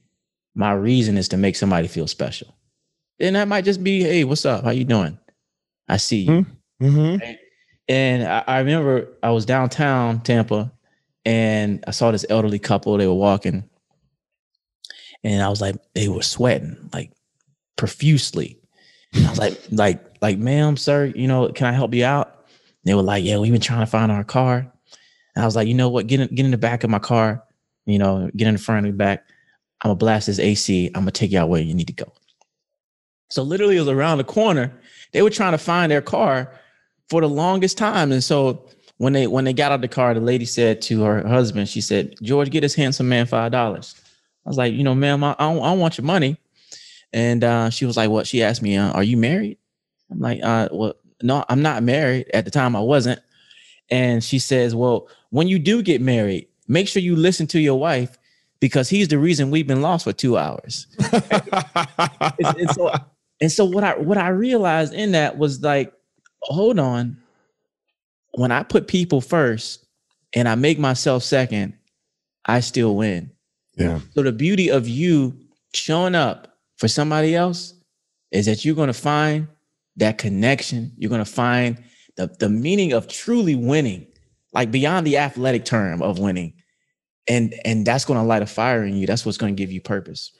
[0.55, 2.55] my reason is to make somebody feel special.
[3.19, 4.63] And that might just be, hey, what's up?
[4.63, 5.17] How you doing?
[5.87, 6.45] I see you.
[6.81, 7.31] Mm-hmm.
[7.87, 10.71] And I, I remember I was downtown Tampa
[11.25, 12.97] and I saw this elderly couple.
[12.97, 13.63] They were walking.
[15.23, 17.11] And I was like, they were sweating like
[17.75, 18.59] profusely.
[19.13, 22.27] And I was like, like, like, ma'am, sir, you know, can I help you out?
[22.27, 24.59] And they were like, yeah, we've been trying to find our car.
[25.35, 26.07] And I was like, you know what?
[26.07, 27.43] Get in, get in the back of my car,
[27.85, 29.25] you know, get in the front of the back.
[29.81, 30.87] I'm gonna blast this AC.
[30.87, 32.11] I'm gonna take you out where you need to go.
[33.29, 34.71] So literally it was around the corner.
[35.11, 36.51] They were trying to find their car
[37.09, 38.11] for the longest time.
[38.11, 38.65] And so
[38.97, 41.69] when they when they got out of the car, the lady said to her husband,
[41.69, 43.95] she said, "George, get this handsome man five dollars."
[44.45, 46.37] I was like, you know, ma'am, I, I, don't, I don't want your money.
[47.11, 49.57] And uh, she was like, "What?" She asked me, uh, "Are you married?"
[50.11, 52.27] I'm like, uh, "Well, no, I'm not married.
[52.33, 53.21] At the time, I wasn't."
[53.89, 57.79] And she says, "Well, when you do get married, make sure you listen to your
[57.79, 58.17] wife
[58.59, 62.93] because he's the reason we've been lost for two hours." and, and so,
[63.39, 65.93] and so what I what I realized in that was like
[66.41, 67.17] hold on.
[68.33, 69.85] When I put people first
[70.33, 71.73] and I make myself second,
[72.45, 73.31] I still win.
[73.75, 73.99] Yeah.
[74.13, 75.37] So the beauty of you
[75.73, 77.73] showing up for somebody else
[78.31, 79.47] is that you're going to find
[79.97, 80.93] that connection.
[80.97, 81.83] You're going to find
[82.15, 84.07] the, the meaning of truly winning,
[84.53, 86.53] like beyond the athletic term of winning.
[87.29, 89.05] And and that's going to light a fire in you.
[89.05, 90.31] That's what's going to give you purpose.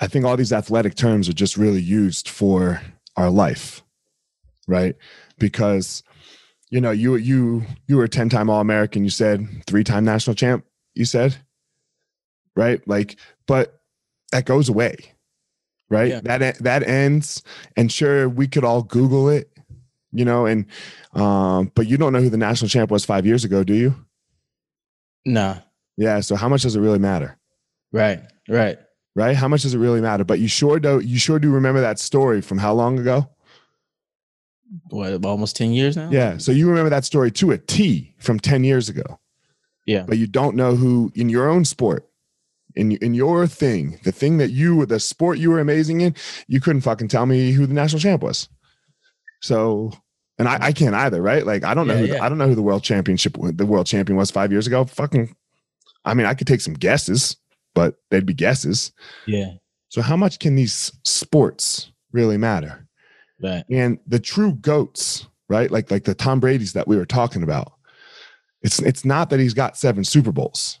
[0.00, 2.80] I think all these athletic terms are just really used for
[3.16, 3.82] our life,
[4.68, 4.94] right?
[5.38, 6.02] because
[6.70, 10.04] you know you you you were a 10 time all american you said three time
[10.04, 11.36] national champ you said
[12.56, 12.86] right?
[12.88, 13.80] Like but
[14.32, 14.96] that goes away
[15.88, 16.08] right?
[16.08, 16.20] Yeah.
[16.24, 17.42] that that ends
[17.76, 19.50] and sure we could all google it
[20.12, 20.66] you know and
[21.14, 23.94] um but you don't know who the national champ was 5 years ago do you?
[25.24, 25.56] No
[25.96, 27.38] yeah so how much does it really matter?
[27.92, 28.78] Right right.
[29.14, 29.36] Right?
[29.36, 30.24] How much does it really matter?
[30.24, 33.28] But you sure do you sure do remember that story from how long ago
[34.90, 36.10] what almost 10 years now?
[36.10, 39.18] Yeah so you remember that story to a t from 10 years ago.
[39.86, 40.04] Yeah.
[40.06, 42.08] But you don't know who in your own sport
[42.76, 46.14] in, in your thing the thing that you the sport you were amazing in
[46.46, 48.48] you couldn't fucking tell me who the national champ was.
[49.40, 49.92] So
[50.38, 51.44] and I, I can't either right?
[51.46, 53.66] Like i don't know yeah, who the, i don't know who the world championship the
[53.66, 54.84] world champion was five years ago.
[54.84, 55.34] Fucking
[56.04, 57.36] i mean i could take some guesses
[57.78, 58.90] but they'd be guesses.
[59.24, 59.52] Yeah.
[59.88, 62.87] So how much can these sports really matter
[63.42, 63.64] Right.
[63.70, 65.70] And the true goats, right?
[65.70, 67.72] Like like the Tom Brady's that we were talking about.
[68.62, 70.80] It's it's not that he's got seven Super Bowls.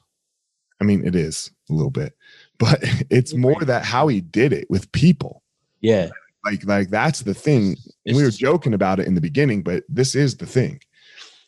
[0.80, 2.16] I mean, it is a little bit,
[2.58, 5.42] but it's more that how he did it with people.
[5.80, 6.10] Yeah.
[6.44, 7.76] Like like that's the thing.
[8.04, 10.80] It's, we were joking about it in the beginning, but this is the thing.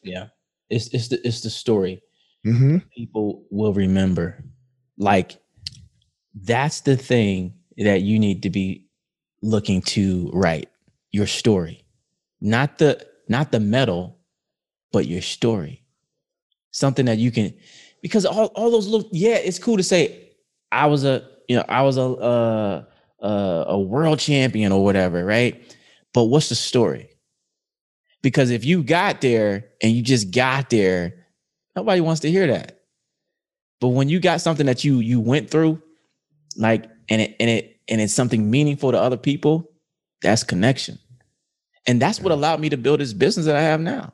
[0.02, 0.26] Yeah.
[0.68, 2.02] It's it's the it's the story.
[2.46, 2.78] Mm-hmm.
[2.96, 4.44] People will remember.
[4.96, 5.38] Like
[6.34, 8.86] that's the thing that you need to be
[9.42, 10.69] looking to write
[11.12, 11.84] your story,
[12.40, 14.18] not the not the medal,
[14.92, 15.84] but your story.
[16.72, 17.52] Something that you can,
[18.02, 20.32] because all, all those little yeah, it's cool to say
[20.70, 22.02] I was a you know I was a
[23.22, 25.62] uh, a world champion or whatever, right?
[26.12, 27.10] but what's the story?
[28.22, 31.26] Because if you got there and you just got there,
[31.74, 32.80] nobody wants to hear that.
[33.80, 35.80] But when you got something that you you went through,
[36.56, 39.69] like and it and it and it's something meaningful to other people,
[40.22, 40.98] that's connection.
[41.86, 44.12] And that's what allowed me to build this business that I have now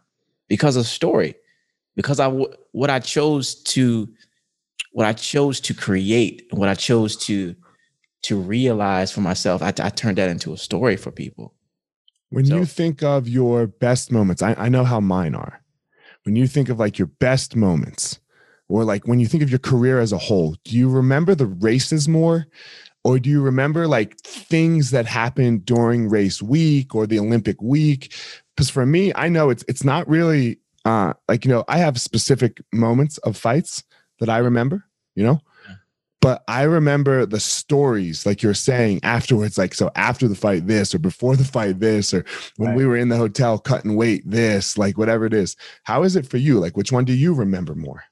[0.48, 1.34] because of story,
[1.94, 4.08] because I what I chose to
[4.92, 7.54] what I chose to create, what I chose to
[8.22, 11.54] to realize for myself, I, I turned that into a story for people.
[12.30, 15.62] When so, you think of your best moments, I, I know how mine are.
[16.24, 18.18] When you think of like your best moments,
[18.68, 21.46] or like when you think of your career as a whole, do you remember the
[21.46, 22.46] races more?
[23.06, 28.12] Or do you remember like things that happened during race week or the Olympic week?
[28.56, 32.00] Because for me, I know it's it's not really uh like you know, I have
[32.00, 33.84] specific moments of fights
[34.18, 35.40] that I remember, you know,
[36.20, 40.92] but I remember the stories, like you're saying afterwards, like so after the fight, this
[40.92, 42.24] or before the fight, this or
[42.56, 42.76] when right.
[42.76, 45.54] we were in the hotel cutting weight, this, like whatever it is.
[45.84, 46.58] How is it for you?
[46.58, 48.02] Like, which one do you remember more?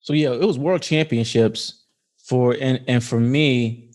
[0.00, 1.86] So yeah, it was World Championships
[2.18, 3.87] for and and for me,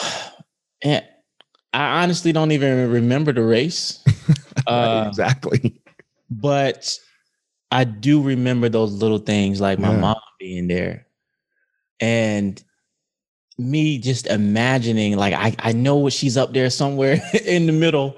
[0.82, 1.04] and
[1.72, 4.04] I honestly don't even remember the race.
[4.66, 5.80] uh, exactly.
[6.30, 6.98] But
[7.70, 10.00] I do remember those little things like my yeah.
[10.00, 11.06] mom being there
[12.00, 12.62] and
[13.58, 18.16] me just imagining like I, I know what she's up there somewhere in the middle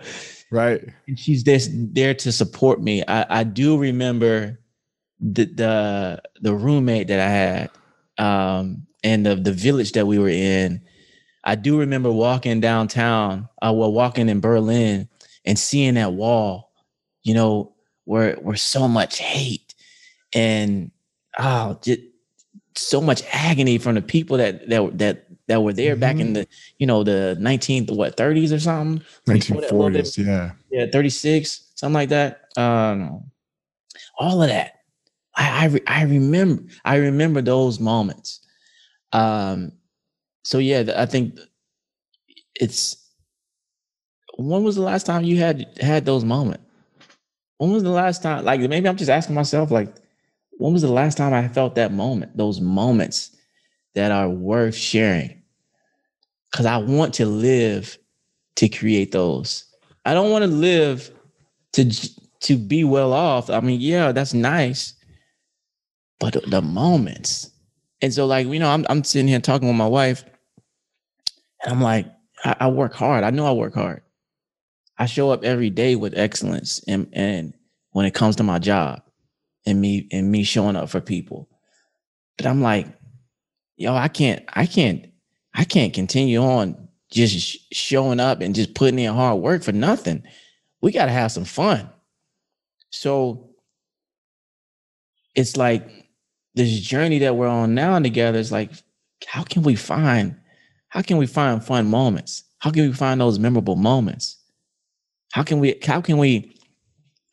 [0.51, 4.59] right and she's just there to support me i, I do remember
[5.21, 7.71] the, the the roommate that i had
[8.19, 10.81] um and the, the village that we were in
[11.45, 15.09] i do remember walking downtown uh well walking in berlin
[15.45, 16.73] and seeing that wall
[17.23, 17.73] you know
[18.05, 19.75] where where so much hate
[20.35, 20.91] and
[21.39, 22.01] oh just
[22.77, 26.01] so much agony from the people that that that that were there mm-hmm.
[26.01, 26.35] back in mm-hmm.
[26.35, 32.09] the you know the 19th what 30s or something 1940s yeah yeah 36 something like
[32.09, 33.25] that um
[34.19, 34.81] all of that
[35.37, 38.41] I, I I remember I remember those moments
[39.13, 39.73] um
[40.45, 41.39] so yeah I think
[42.61, 42.97] it's
[44.37, 46.65] when was the last time you had had those moments
[47.59, 49.95] when was the last time like maybe I'm just asking myself like
[50.59, 53.37] when was the last time I felt that moment, those moments
[53.95, 55.43] that are worth sharing?
[56.51, 57.99] Because I want to live
[58.57, 59.65] to create those.
[60.05, 61.11] I don't want to live
[61.73, 61.91] to
[62.41, 63.51] to be well off.
[63.51, 64.95] I mean, yeah, that's nice,
[66.21, 67.51] but the moments.
[68.03, 70.25] And so, like, you know, I'm I'm sitting here talking with my wife,
[71.65, 72.07] and I'm like,
[72.45, 73.25] I, I work hard.
[73.25, 74.03] I know I work hard.
[74.97, 77.55] I show up every day with excellence, and and
[77.91, 79.03] when it comes to my job,
[79.67, 81.49] and me and me showing up for people.
[82.37, 82.87] But I'm like,
[83.77, 85.07] yo, I can't, I can't,
[85.55, 90.25] I can't continue on just showing up and just putting in hard work for nothing.
[90.81, 91.89] We got to have some fun.
[92.91, 93.51] So
[95.35, 96.09] it's like
[96.55, 98.71] this journey that we're on now together is like,
[99.27, 100.37] how can we find,
[100.95, 102.45] how can we find fun moments?
[102.61, 104.39] How can we find those memorable moments?
[105.33, 106.57] How can we, how can we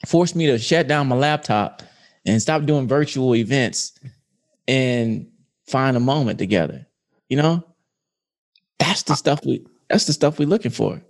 [0.06, 1.84] force me to shut down my laptop
[2.26, 4.00] and stop doing virtual events
[4.68, 5.28] and
[5.68, 6.88] find a moment together.
[7.30, 7.64] You know,
[8.80, 11.02] that's the stuff we that's the stuff we're looking for.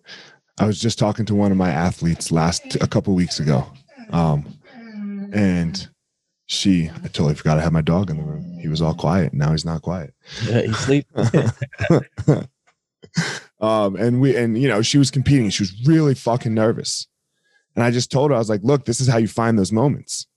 [0.59, 3.65] I was just talking to one of my athletes last a couple weeks ago,
[4.11, 4.45] um,
[5.33, 5.87] and
[6.51, 8.59] she I totally forgot I had my dog in the room.
[8.59, 9.33] He was all quiet.
[9.33, 10.13] Now he's not quiet.
[10.45, 11.15] Yeah, he's sleeping.
[13.61, 15.49] um, and we and you know she was competing.
[15.49, 17.07] She was really fucking nervous,
[17.75, 19.71] and I just told her I was like, "Look, this is how you find those
[19.71, 20.27] moments."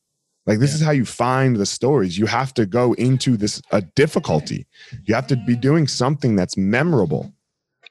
[0.46, 0.76] Like this yeah.
[0.76, 2.16] is how you find the stories.
[2.16, 4.68] You have to go into this a difficulty.
[5.06, 7.32] You have to be doing something that's memorable.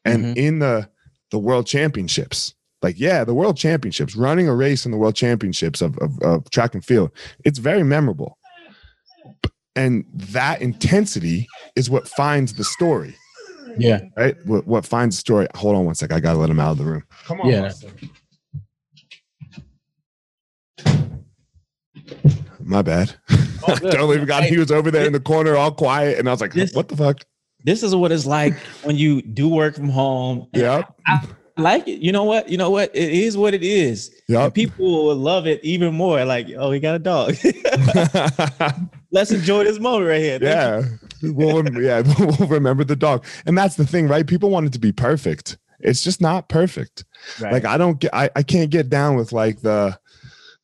[0.06, 0.38] And mm-hmm.
[0.38, 0.90] in the
[1.32, 5.82] the world championships, like yeah, the world championships, running a race in the world championships
[5.82, 7.12] of, of, of track and field,
[7.46, 8.38] it's very memorable.
[9.76, 13.16] And that intensity is what finds the story.
[13.78, 14.02] Yeah.
[14.16, 14.36] Right.
[14.46, 15.48] What, what finds the story?
[15.56, 16.14] Hold on one sec.
[16.14, 17.04] I gotta let him out of the room.
[17.26, 17.50] Come on.
[17.50, 17.72] Yeah.
[22.60, 23.16] my bad.
[23.68, 26.32] Oh, totally forgot hey, he was over there in the corner, all quiet, and I
[26.32, 27.22] was like, this, "What the fuck?"
[27.64, 30.48] This is what it's like when you do work from home.
[30.54, 31.28] Yeah, I, I
[31.58, 32.00] like it.
[32.00, 32.50] You know what?
[32.50, 32.96] You know what?
[32.96, 34.14] It is what it is.
[34.28, 36.24] Yeah, people will love it even more.
[36.26, 37.36] Like, oh, he got a dog.
[39.12, 40.40] Let's enjoy this moment right here.
[40.42, 40.84] Yeah,
[41.22, 44.26] we'll, yeah, we'll remember the dog, and that's the thing, right?
[44.26, 45.58] People want it to be perfect.
[45.80, 47.06] It's just not perfect.
[47.42, 47.54] Right.
[47.54, 49.98] Like I don't get, I, I can't get down with like the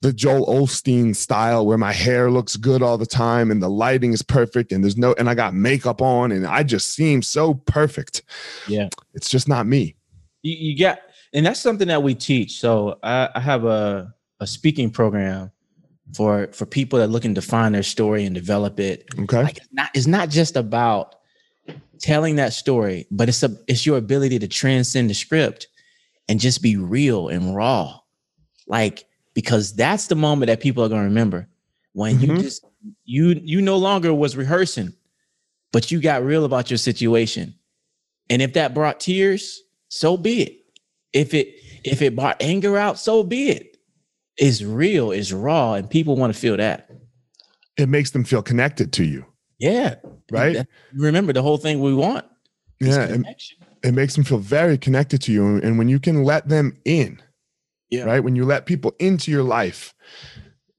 [0.02, 4.14] the Joel Osteen style where my hair looks good all the time and the lighting
[4.14, 7.54] is perfect and there's no and I got makeup on and I just seem so
[7.54, 8.24] perfect.
[8.68, 8.90] Yeah.
[9.14, 9.96] It's just not me.
[10.42, 11.00] You, you got
[11.34, 12.60] and that's something that we teach.
[12.60, 15.52] So I, I have a a speaking program
[16.16, 19.06] for for people that are looking to find their story and develop it.
[19.20, 19.44] Okay.
[19.44, 21.16] Like it's not it's not just about
[22.00, 25.68] telling that story, but it's a it's your ability to transcend the script
[26.30, 28.00] and just be real and raw.
[28.68, 31.48] Like because that's the moment that people are going to remember
[31.94, 32.42] when you Mhm.
[32.42, 32.66] just
[33.04, 34.94] you you no longer was rehearsing,
[35.74, 37.56] but you got real about your situation.
[38.30, 40.56] And if that brought tears, so be it.
[41.14, 43.78] If it if it brought anger out, so be it.
[44.38, 46.90] It's real, it's raw, and people want to feel that.
[47.78, 49.26] It makes them feel connected to you.
[49.60, 49.96] Yeah.
[50.32, 50.54] Right?
[50.56, 52.26] That- remember the whole thing we want.
[52.80, 53.04] is Yeah.
[53.06, 53.58] It, connection.
[53.84, 55.58] it makes them feel very connected to you.
[55.58, 57.22] And when you can let them in,
[57.90, 58.04] Yeah.
[58.04, 58.22] right?
[58.24, 59.94] When you let people into your life,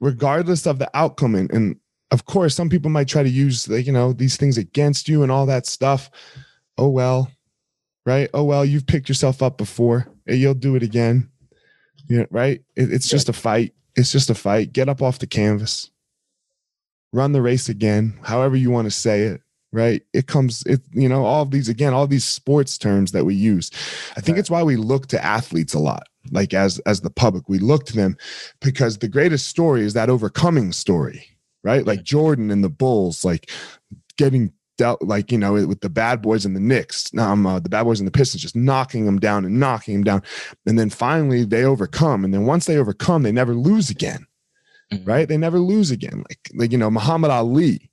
[0.00, 1.76] regardless of the outcome, and, and
[2.10, 5.22] of course, some people might try to use like, you know, these things against you
[5.22, 6.10] and all that stuff.
[6.78, 7.30] Oh well,
[8.06, 8.28] right?
[8.34, 10.06] Oh well, you've picked yourself up before.
[10.26, 11.28] You'll do it again.
[12.08, 12.62] Yeah, right.
[12.76, 13.16] It- it's Yeah.
[13.16, 13.74] just a fight.
[13.96, 14.72] It's just a fight.
[14.72, 15.90] Get up off the canvas.
[17.12, 19.40] Run the race again, however you want to say it.
[19.72, 20.02] Right.
[20.12, 23.36] It comes, it, you know, all of these again, all these sports terms that we
[23.36, 23.70] use.
[24.16, 24.40] I think Right.
[24.40, 27.86] it's why we look to athletes a lot like as as the public we look
[27.86, 28.14] to them
[28.60, 31.24] because the greatest story is that overcoming story
[31.64, 33.50] right like jordan and the bulls like
[34.18, 37.68] getting dealt like you know with the bad boys and the Knicks um uh, the
[37.68, 40.22] bad boys and the pistons just knocking them down and knocking them down
[40.66, 44.26] and then finally they overcome and then once they overcome they never lose again
[44.92, 45.06] Mhm.
[45.06, 47.90] right they never lose again like like you know muhammad ali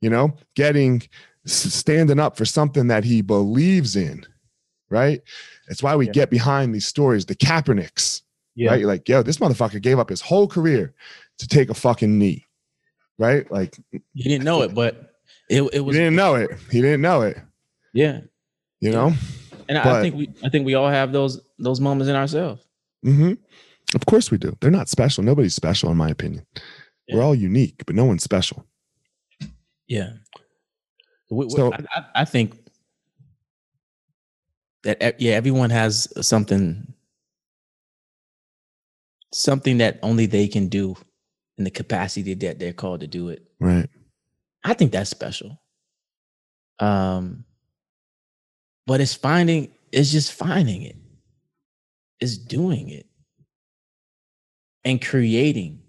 [0.00, 1.02] you know getting
[1.46, 4.24] standing up for something that he believes in
[4.90, 5.20] right
[5.68, 6.12] it's why we Yeah.
[6.12, 8.22] get behind these stories the kaepernicks
[8.54, 8.70] Yeah.
[8.70, 8.80] right?
[8.80, 10.94] You're like, yo, this motherfucker gave up his whole career
[11.38, 12.44] to take a fucking knee,
[13.18, 13.44] right?
[13.52, 15.07] Like, You didn't know it, but
[15.48, 16.50] it, it he was didn't know it.
[16.70, 17.38] He didn't know it,
[17.92, 18.20] yeah.
[18.80, 18.92] you Yeah.
[18.92, 19.12] know?
[19.68, 22.64] And I- I think we I think we all have those those moments in ourselves.
[23.04, 23.32] Mm-hmm.
[23.94, 24.56] Of course we do.
[24.60, 25.22] They're not special.
[25.24, 26.44] Nobody's special, in my opinion.
[27.10, 28.66] We're all unique, but no one's special.
[29.86, 30.10] Yeah.
[31.30, 32.54] We- So- I, I, think
[34.82, 36.92] that yeah, everyone has something
[39.32, 40.96] something that only they can do
[41.58, 43.42] in the capacity that they're called to do it.
[43.60, 43.88] Right.
[44.64, 45.60] I think that's special.
[46.80, 47.44] Um,
[48.86, 50.96] but it's finding, it's just finding it,
[52.20, 53.06] it's doing it,
[54.84, 55.82] and creating.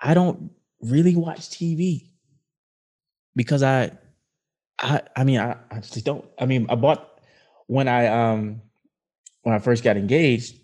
[0.00, 0.50] I don't
[0.80, 2.10] really watch TV
[3.34, 3.92] because I,
[4.78, 6.24] I, I mean, I, I just don't.
[6.38, 7.20] I mean, I bought
[7.66, 8.62] when I um
[9.42, 10.56] when I first got engaged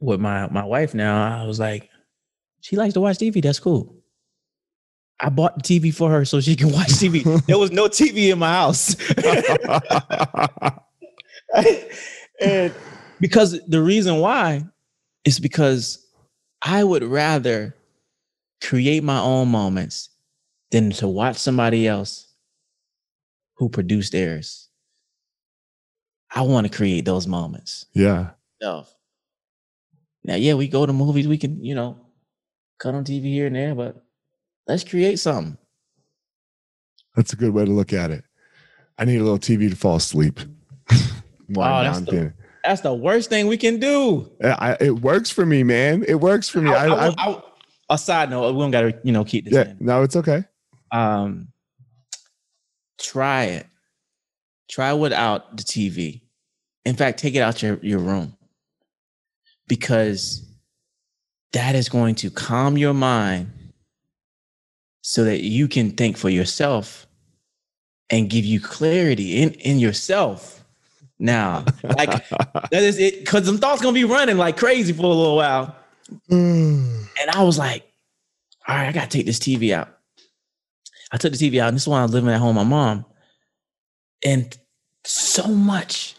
[0.00, 0.94] with my my wife.
[0.94, 1.88] Now I was like,
[2.60, 3.42] she likes to watch TV.
[3.42, 3.96] That's cool.
[5.20, 7.44] I bought the TV for her so she can watch TV.
[7.46, 8.94] there was no TV in my house.
[12.40, 12.74] and
[13.20, 14.64] because the reason why
[15.24, 16.06] is because
[16.62, 17.74] I would rather
[18.62, 20.10] create my own moments
[20.70, 22.32] than to watch somebody else
[23.54, 24.68] who produced theirs.
[26.30, 27.86] I want to create those moments.
[27.92, 28.30] yeah.
[28.60, 28.92] Self.
[30.24, 31.96] Now, yeah, we go to movies, we can, you know,
[32.78, 34.04] cut on TV here and there, but
[34.68, 35.56] let's create something.
[37.16, 38.22] That's a good way to look at it.
[38.98, 40.38] I need a little TV to fall asleep.
[41.48, 42.32] Wind Oh, that's the-
[42.64, 44.30] That's the worst thing we can do.
[44.44, 46.04] I, it works for me, man.
[46.06, 46.70] It works for me.
[46.70, 47.42] I, I, I, I, I-
[47.90, 49.78] a side note, we don't got to, you know, keep this yeah, in.
[49.80, 50.44] no, it's okay.
[50.92, 51.48] um
[53.00, 53.66] try it
[54.68, 56.20] try without the tv
[56.84, 58.36] in fact take it out your, your room
[59.68, 60.44] because
[61.52, 63.50] that is going to calm your mind
[65.08, 67.06] so that you can think for yourself
[68.10, 70.64] and give you clarity in in yourself
[71.18, 72.28] now like
[72.70, 75.74] that is it because some thoughts gonna be running like crazy for a little while
[76.30, 77.08] mm.
[77.20, 77.84] and I was like,
[78.66, 79.88] all right, I gotta take this TV out.
[81.10, 82.66] I took the TV out, and this is when I was living at home with
[82.66, 83.06] my mom.
[84.24, 84.56] And
[85.04, 86.16] so much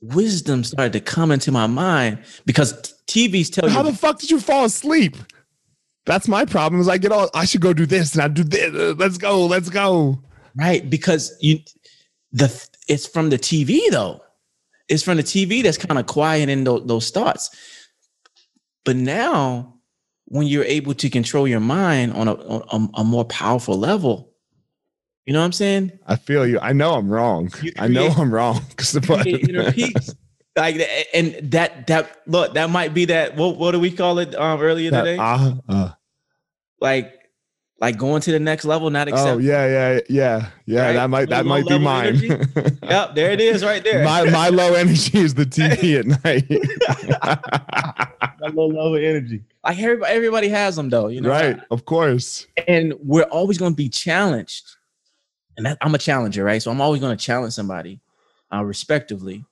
[0.00, 4.18] wisdom started to come into my mind because TVs tell How you How the fuck
[4.18, 5.16] did you fall asleep?
[6.06, 6.80] That's my problem.
[6.80, 8.96] Is I get all I should go do this and I do this.
[8.96, 9.44] Let's go.
[9.46, 10.22] Let's go.
[10.54, 11.58] right because you
[12.32, 12.48] the
[12.88, 14.22] it's from the TV though.
[14.88, 17.50] It's from the TV that's kind of quieting those, those thoughts.
[18.84, 19.74] But now,
[20.26, 24.32] when you're able to control your mind on a, on a, a more powerful level,
[25.24, 25.90] you know what I'm saying?
[26.06, 26.60] I feel you.
[26.60, 27.50] I know I'm wrong.
[27.60, 28.60] You I know I'm wrong.
[28.68, 30.14] Because the button- inner peace.
[30.56, 30.80] Like
[31.12, 34.60] and that that look that might be that what what do we call it um
[34.60, 35.18] earlier That, today?
[35.18, 35.90] uh, uh,
[36.80, 37.12] like
[37.78, 39.28] like going to the next level, not accept.
[39.28, 40.80] Oh yeah, yeah, yeah, yeah.
[40.86, 40.92] Right?
[40.94, 42.14] That might that Low might be mine.
[42.82, 44.02] Yep, there it is, right there.
[44.02, 46.48] my my low energy is the TV at night.
[48.40, 49.42] My low level energy.
[49.62, 51.28] Like everybody, everybody has them though, you know.
[51.28, 52.46] right, of course.
[52.66, 54.64] And we're always going to be challenged.
[55.56, 56.62] And that, I'm a challenger, right?
[56.62, 58.00] So I'm always going to challenge somebody,
[58.52, 59.44] uh, respectively,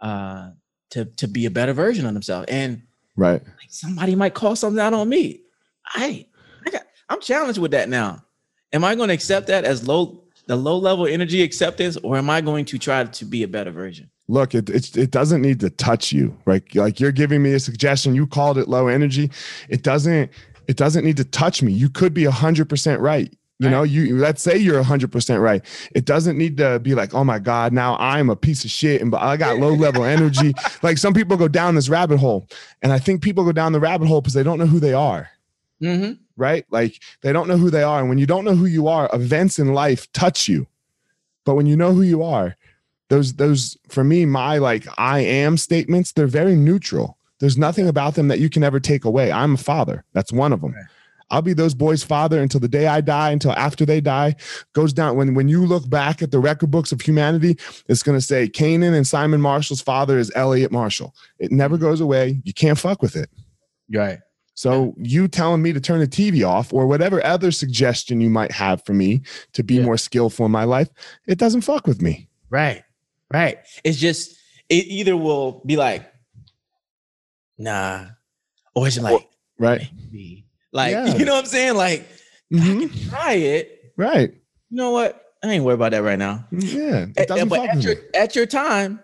[0.00, 0.50] uh,
[0.90, 2.46] to to be a better version of themselves.
[2.48, 2.82] And
[3.16, 3.42] Right.
[3.42, 5.42] like, somebody might call something out on me.
[5.86, 6.26] I,
[6.66, 8.24] I got, I'm challenged with that now.
[8.72, 12.30] Am I going to accept that as low, the low level energy acceptance, or am
[12.30, 14.10] I going to try to be a better version?
[14.28, 16.62] Look, it it's, it doesn't need to touch you, right?
[16.74, 18.14] Like you're giving me a suggestion.
[18.14, 19.30] You called it low energy.
[19.68, 20.30] It doesn't
[20.68, 21.72] it doesn't need to touch me.
[21.72, 23.36] You could be hundred percent right.
[23.60, 23.72] You Right.
[23.72, 25.62] know, you let's say you're hundred percent right.
[25.94, 29.02] It doesn't need to be like, oh my God, now I'm a piece of shit
[29.02, 30.54] and I got low level energy.
[30.82, 32.48] Like some people go down this rabbit hole,
[32.80, 34.94] and I think people go down the rabbit hole because they don't know who they
[34.94, 35.28] are.
[35.82, 36.12] Mm-hmm.
[36.36, 36.64] right?
[36.70, 38.00] Like they don't know who they are.
[38.00, 40.66] And when you don't know who you are, events in life touch you.
[41.44, 42.56] But when you know who you are,
[43.10, 47.18] those those for me, my like I am statements, they're very neutral.
[47.40, 49.32] There's nothing about them that you can ever take away.
[49.32, 50.04] I'm a father.
[50.14, 50.72] That's one of them.
[50.74, 50.84] Right.
[51.30, 54.36] I'll be those boys' father until the day I die, until after they die.
[54.72, 57.56] Goes down when when you look back at the record books of humanity,
[57.88, 61.14] it's gonna say Canaan and Simon Marshall's father is Elliot Marshall.
[61.38, 61.84] It never mm-hmm.
[61.84, 62.40] goes away.
[62.44, 63.30] You can't fuck with it.
[63.92, 64.18] Right.
[64.54, 68.52] So you telling me to turn the TV off or whatever other suggestion you might
[68.52, 69.22] have for me
[69.54, 69.84] to be Yeah.
[69.84, 70.88] more skillful in my life,
[71.26, 72.28] it doesn't fuck with me.
[72.50, 72.82] Right.
[73.32, 73.58] Right.
[73.84, 74.36] It's just
[74.68, 76.12] it either will be like,
[77.58, 78.06] nah,
[78.74, 79.28] or it's like,
[79.58, 79.88] Right.
[79.94, 80.44] maybe.
[80.72, 81.16] Like, Yeah.
[81.16, 81.74] you know what I'm saying?
[81.76, 82.06] Like,
[82.52, 83.08] Mhm.
[83.10, 83.92] try it.
[83.96, 84.30] Right.
[84.70, 85.22] You know what?
[85.42, 86.46] I ain't worried about that right now.
[86.52, 87.06] Yeah.
[87.16, 89.00] It A- doesn't but at your at your time,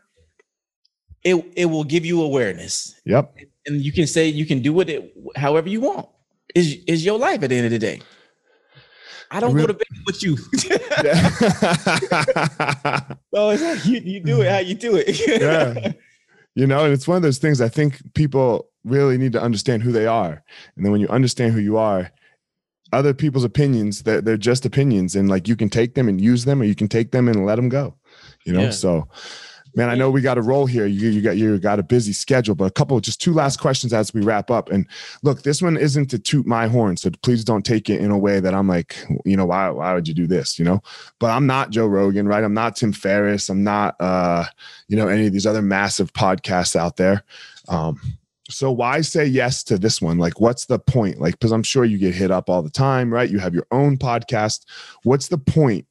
[1.24, 2.94] it it will give you awareness.
[3.04, 3.34] Yep.
[3.66, 6.08] And you can say you can do with it however you want.
[6.54, 8.00] Is is your life at the end of the day.
[9.30, 10.36] I don't Real- go to bed with you.
[13.34, 15.18] so it's like you, you do it how you do it.
[15.26, 15.92] Yeah.
[16.54, 19.82] you know, and it's one of those things I think people really need to understand
[19.82, 20.42] who they are.
[20.76, 22.10] And then when you understand who you are,
[22.92, 25.16] other people's opinions, they're, they're just opinions.
[25.16, 27.44] And like you can take them and use them, or you can take them and
[27.44, 27.96] let them go.
[28.44, 28.70] You know, Yeah.
[28.70, 29.08] so
[29.74, 30.86] man, I know we got to roll here.
[30.86, 33.92] You, you got you got a busy schedule, but a couple, just two last questions
[33.92, 34.70] as we wrap up.
[34.70, 34.86] And
[35.22, 38.16] look, this one isn't to toot my horn, so please don't take it in a
[38.16, 40.58] way that I'm like, you know, why why would you do this?
[40.58, 40.80] You know,
[41.18, 42.42] but I'm not Joe Rogan, right?
[42.42, 43.50] I'm not Tim Ferriss.
[43.50, 44.44] I'm not, uh,
[44.88, 47.24] you know, any of these other massive podcasts out there.
[47.68, 48.00] Um,
[48.48, 50.18] so why say yes to this one?
[50.18, 51.20] Like, what's the point?
[51.20, 53.28] Like, because I'm sure you get hit up all the time, right?
[53.28, 54.64] You have your own podcast.
[55.02, 55.86] What's the point?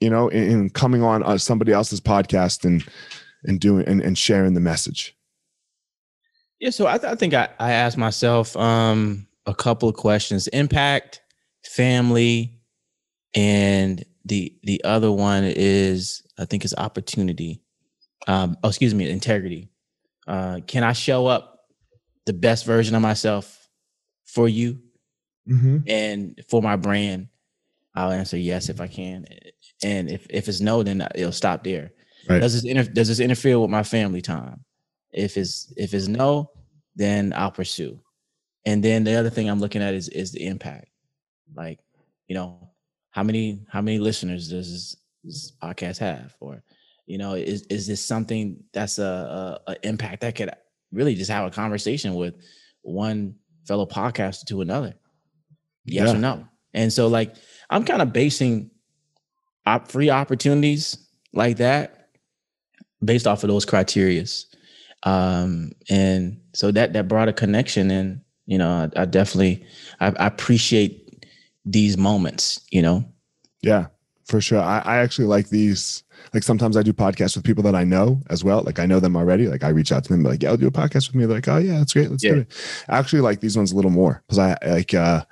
[0.00, 2.84] You know, in, in coming on uh, somebody else's podcast and
[3.44, 5.16] and doing and, and sharing the message.
[6.60, 10.46] Yeah, so I, th- I think I, I asked myself um, a couple of questions:
[10.48, 11.22] impact,
[11.64, 12.60] family,
[13.34, 17.62] and the the other one is I think is opportunity.
[18.26, 19.70] Um, oh, excuse me, integrity.
[20.26, 21.57] Uh, can I show up
[22.28, 23.68] the best version of myself
[24.24, 24.78] for you
[25.48, 25.78] Mm-hmm.
[25.88, 27.28] and for my brand?
[27.94, 29.24] I'll answer yes if I can,
[29.82, 31.90] and if if it's no, then it'll stop there.
[32.28, 32.38] Right.
[32.40, 34.62] Does this inter- does this interfere with my family time?
[35.10, 36.50] If it's if it's no,
[36.94, 37.98] then I'll pursue.
[38.66, 40.88] And then the other thing I'm looking at is is the impact.
[41.54, 41.80] Like,
[42.28, 42.68] you know,
[43.10, 46.36] how many how many listeners does this, this podcast have?
[46.40, 46.62] Or,
[47.06, 50.50] you know, is is this something that's a, a, a impact that could
[50.92, 52.34] really just have a conversation with
[52.82, 53.34] one
[53.66, 54.94] fellow podcaster to another?
[55.84, 56.14] Yes Yeah.
[56.16, 56.48] or no?
[56.74, 57.34] And so like
[57.70, 58.70] I'm kind of basing
[59.66, 60.96] op- free opportunities
[61.32, 62.08] like that
[63.04, 64.44] based off of those criterias
[65.04, 69.64] um and so that that brought a connection and you know i, I definitely
[70.00, 71.24] I, I appreciate
[71.64, 73.04] these moments you know
[73.62, 73.86] Yeah,
[74.28, 74.60] for sure.
[74.60, 76.04] I, I actually like these.
[76.34, 78.62] Like sometimes I do podcasts with people that I know as well.
[78.62, 79.48] Like I know them already.
[79.48, 81.24] Like I reach out to them, like, yeah, I'll do a podcast with me.
[81.24, 82.10] They're like, oh yeah, that's great.
[82.10, 82.84] Let's do it.
[82.88, 85.24] I actually like these ones a little more because I like uh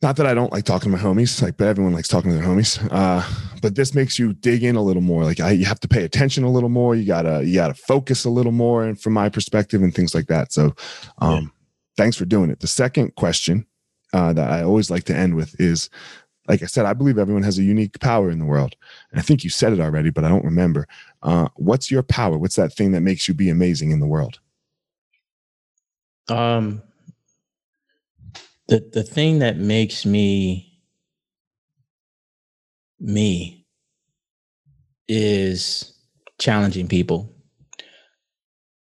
[0.00, 2.36] not that I don't like talking to my homies, like, but everyone likes talking to
[2.36, 2.86] their homies.
[2.92, 3.24] Uh,
[3.60, 5.24] but this makes you dig in a little more.
[5.24, 6.94] Like I, you have to pay attention a little more.
[6.94, 10.26] You gotta, you gotta focus a little more and from my perspective and things like
[10.28, 10.52] that.
[10.52, 10.74] So,
[11.18, 11.52] um,
[11.96, 12.60] thanks for doing it.
[12.60, 13.66] The second question,
[14.12, 15.90] uh, that I always like to end with is,
[16.48, 18.74] like I said, I believe everyone has a unique power in the world.
[19.10, 20.88] And I think you said it already, but I don't remember.
[21.22, 22.38] Uh, what's your power?
[22.38, 24.40] What's that thing that makes you be amazing in the world?
[26.28, 26.82] um
[28.68, 30.78] the the thing that makes me
[33.00, 33.66] me
[35.08, 35.94] is
[36.38, 37.34] challenging people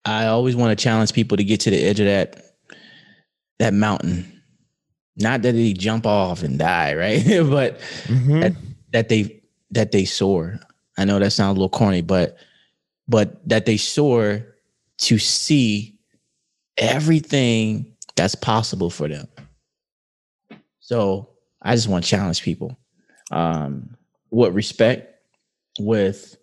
[0.05, 2.43] i always want to challenge people to get to the edge of that
[3.59, 4.38] that mountain
[5.19, 7.23] not that they jump off and die, right?
[7.49, 8.39] but mm-hmm.
[8.39, 8.53] that,
[8.91, 9.41] that they
[9.71, 10.59] that they soar.
[10.97, 12.37] I know that sounds a little corny, but
[13.07, 14.45] but that they soar
[14.99, 15.97] to see
[16.77, 19.27] everything that's possible for them.
[20.79, 21.29] So
[21.61, 22.77] I just want to challenge people.
[23.31, 23.95] Um,
[24.31, 25.21] with respect,
[25.79, 26.37] with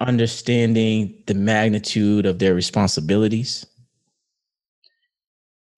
[0.00, 3.66] understanding the magnitude of their responsibilities.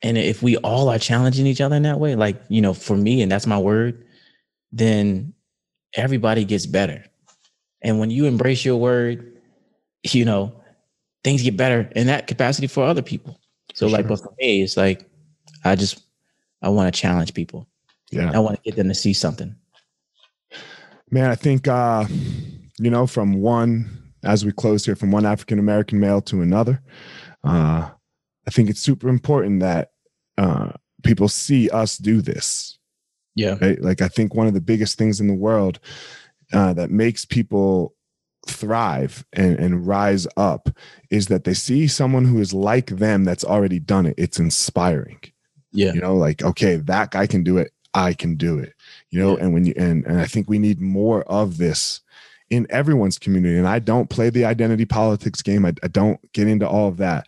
[0.02, 2.96] And if we all are challenging each other in that way, like, you know, for
[2.96, 4.04] me, and that's my word,
[4.72, 5.34] then
[5.94, 7.04] everybody gets better.
[7.82, 9.36] And when you embrace your word,
[10.02, 10.54] you know,
[11.22, 13.38] things get better in that capacity for other people.
[13.74, 14.16] So, for like, sure.
[14.16, 15.08] but for me, it's like,
[15.64, 16.02] I just,
[16.62, 17.66] I want to challenge people.
[18.10, 18.32] Yeah.
[18.34, 19.54] I want to get them to see something.
[21.10, 22.06] Man, I think, uh,
[22.78, 23.88] you know, from one,
[24.24, 26.82] as we close here, from one African American male to another,
[27.44, 27.90] uh,
[28.46, 29.89] I think it's super important that
[30.40, 30.72] uh,
[31.02, 32.78] people see us do this.
[33.34, 33.56] Yeah.
[33.60, 33.80] Right?
[33.80, 35.78] Like, I think one of the biggest things in the world
[36.52, 37.94] uh, that makes people
[38.46, 40.70] thrive and, and rise up
[41.10, 44.14] is that they see someone who is like them that's already done it.
[44.16, 45.20] It's inspiring.
[45.72, 45.92] Yeah.
[45.92, 47.72] You know, like, okay, that guy can do it.
[47.92, 48.72] I can do it.
[49.10, 49.44] You know, yeah.
[49.44, 52.00] and when you and and I think we need more of this
[52.48, 53.58] in everyone's community.
[53.58, 55.66] And I don't play the identity politics game.
[55.66, 57.26] I, I don't get into all of that.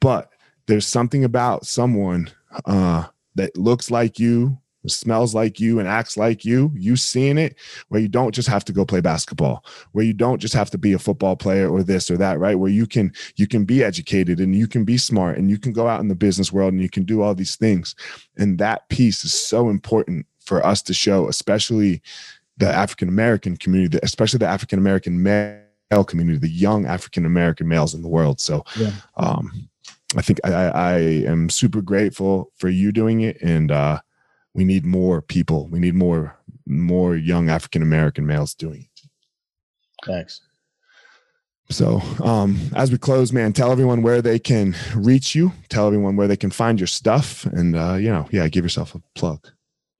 [0.00, 0.30] But
[0.66, 2.30] there's something about someone
[2.66, 3.06] uh
[3.36, 7.56] that looks like you smells like you and acts like you, you seeing it
[7.88, 10.78] where you don't just have to go play basketball, where you don't just have to
[10.78, 12.58] be a football player or this or that, right?
[12.58, 15.72] Where you can you can be educated and you can be smart and you can
[15.72, 17.94] go out in the business world and you can do all these things.
[18.38, 22.02] And that piece is so important for us to show, especially
[22.56, 27.94] the African American community, especially the African American male community, the young African American males
[27.94, 28.40] in the world.
[28.40, 28.92] So yeah.
[29.16, 29.69] um
[30.16, 34.00] I think I, I am super grateful for you doing it and uh
[34.54, 35.68] we need more people.
[35.68, 36.36] We need more
[36.66, 38.88] more young African American males doing it.
[40.06, 40.40] Thanks.
[41.68, 45.52] So, um, as we close, man, tell everyone where they can reach you.
[45.68, 48.96] Tell everyone where they can find your stuff, and uh, you know, yeah, give yourself
[48.96, 49.46] a plug.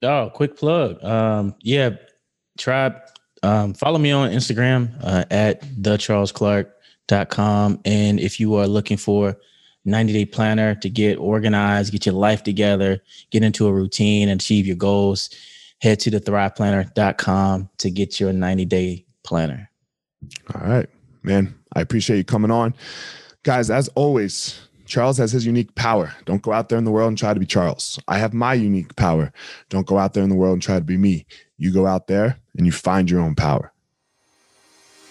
[0.02, 1.00] Oh, quick plug.
[1.04, 1.90] Um, yeah,
[2.58, 2.96] tribe.
[3.42, 7.80] Um, follow me on Instagram uh, at thecharlesclark.com.
[7.84, 9.36] And if you are looking for
[9.85, 13.01] 90 day planner to get organized, get your life together,
[13.31, 15.31] get into a routine, and achieve your goals,
[15.81, 19.70] head to the thriveplanner.com to get your 90 day planner.
[20.55, 20.89] All right,
[21.22, 21.55] man.
[21.74, 22.74] I appreciate you coming on.
[23.43, 26.12] Guys, as always, Charles has his unique power.
[26.26, 27.99] Don't go out there in the world and try to be Charles.
[28.09, 29.33] I have my unique power.
[29.68, 31.26] Don't go out there in the world and try to be me.
[31.57, 33.70] You go out there and you find your own power.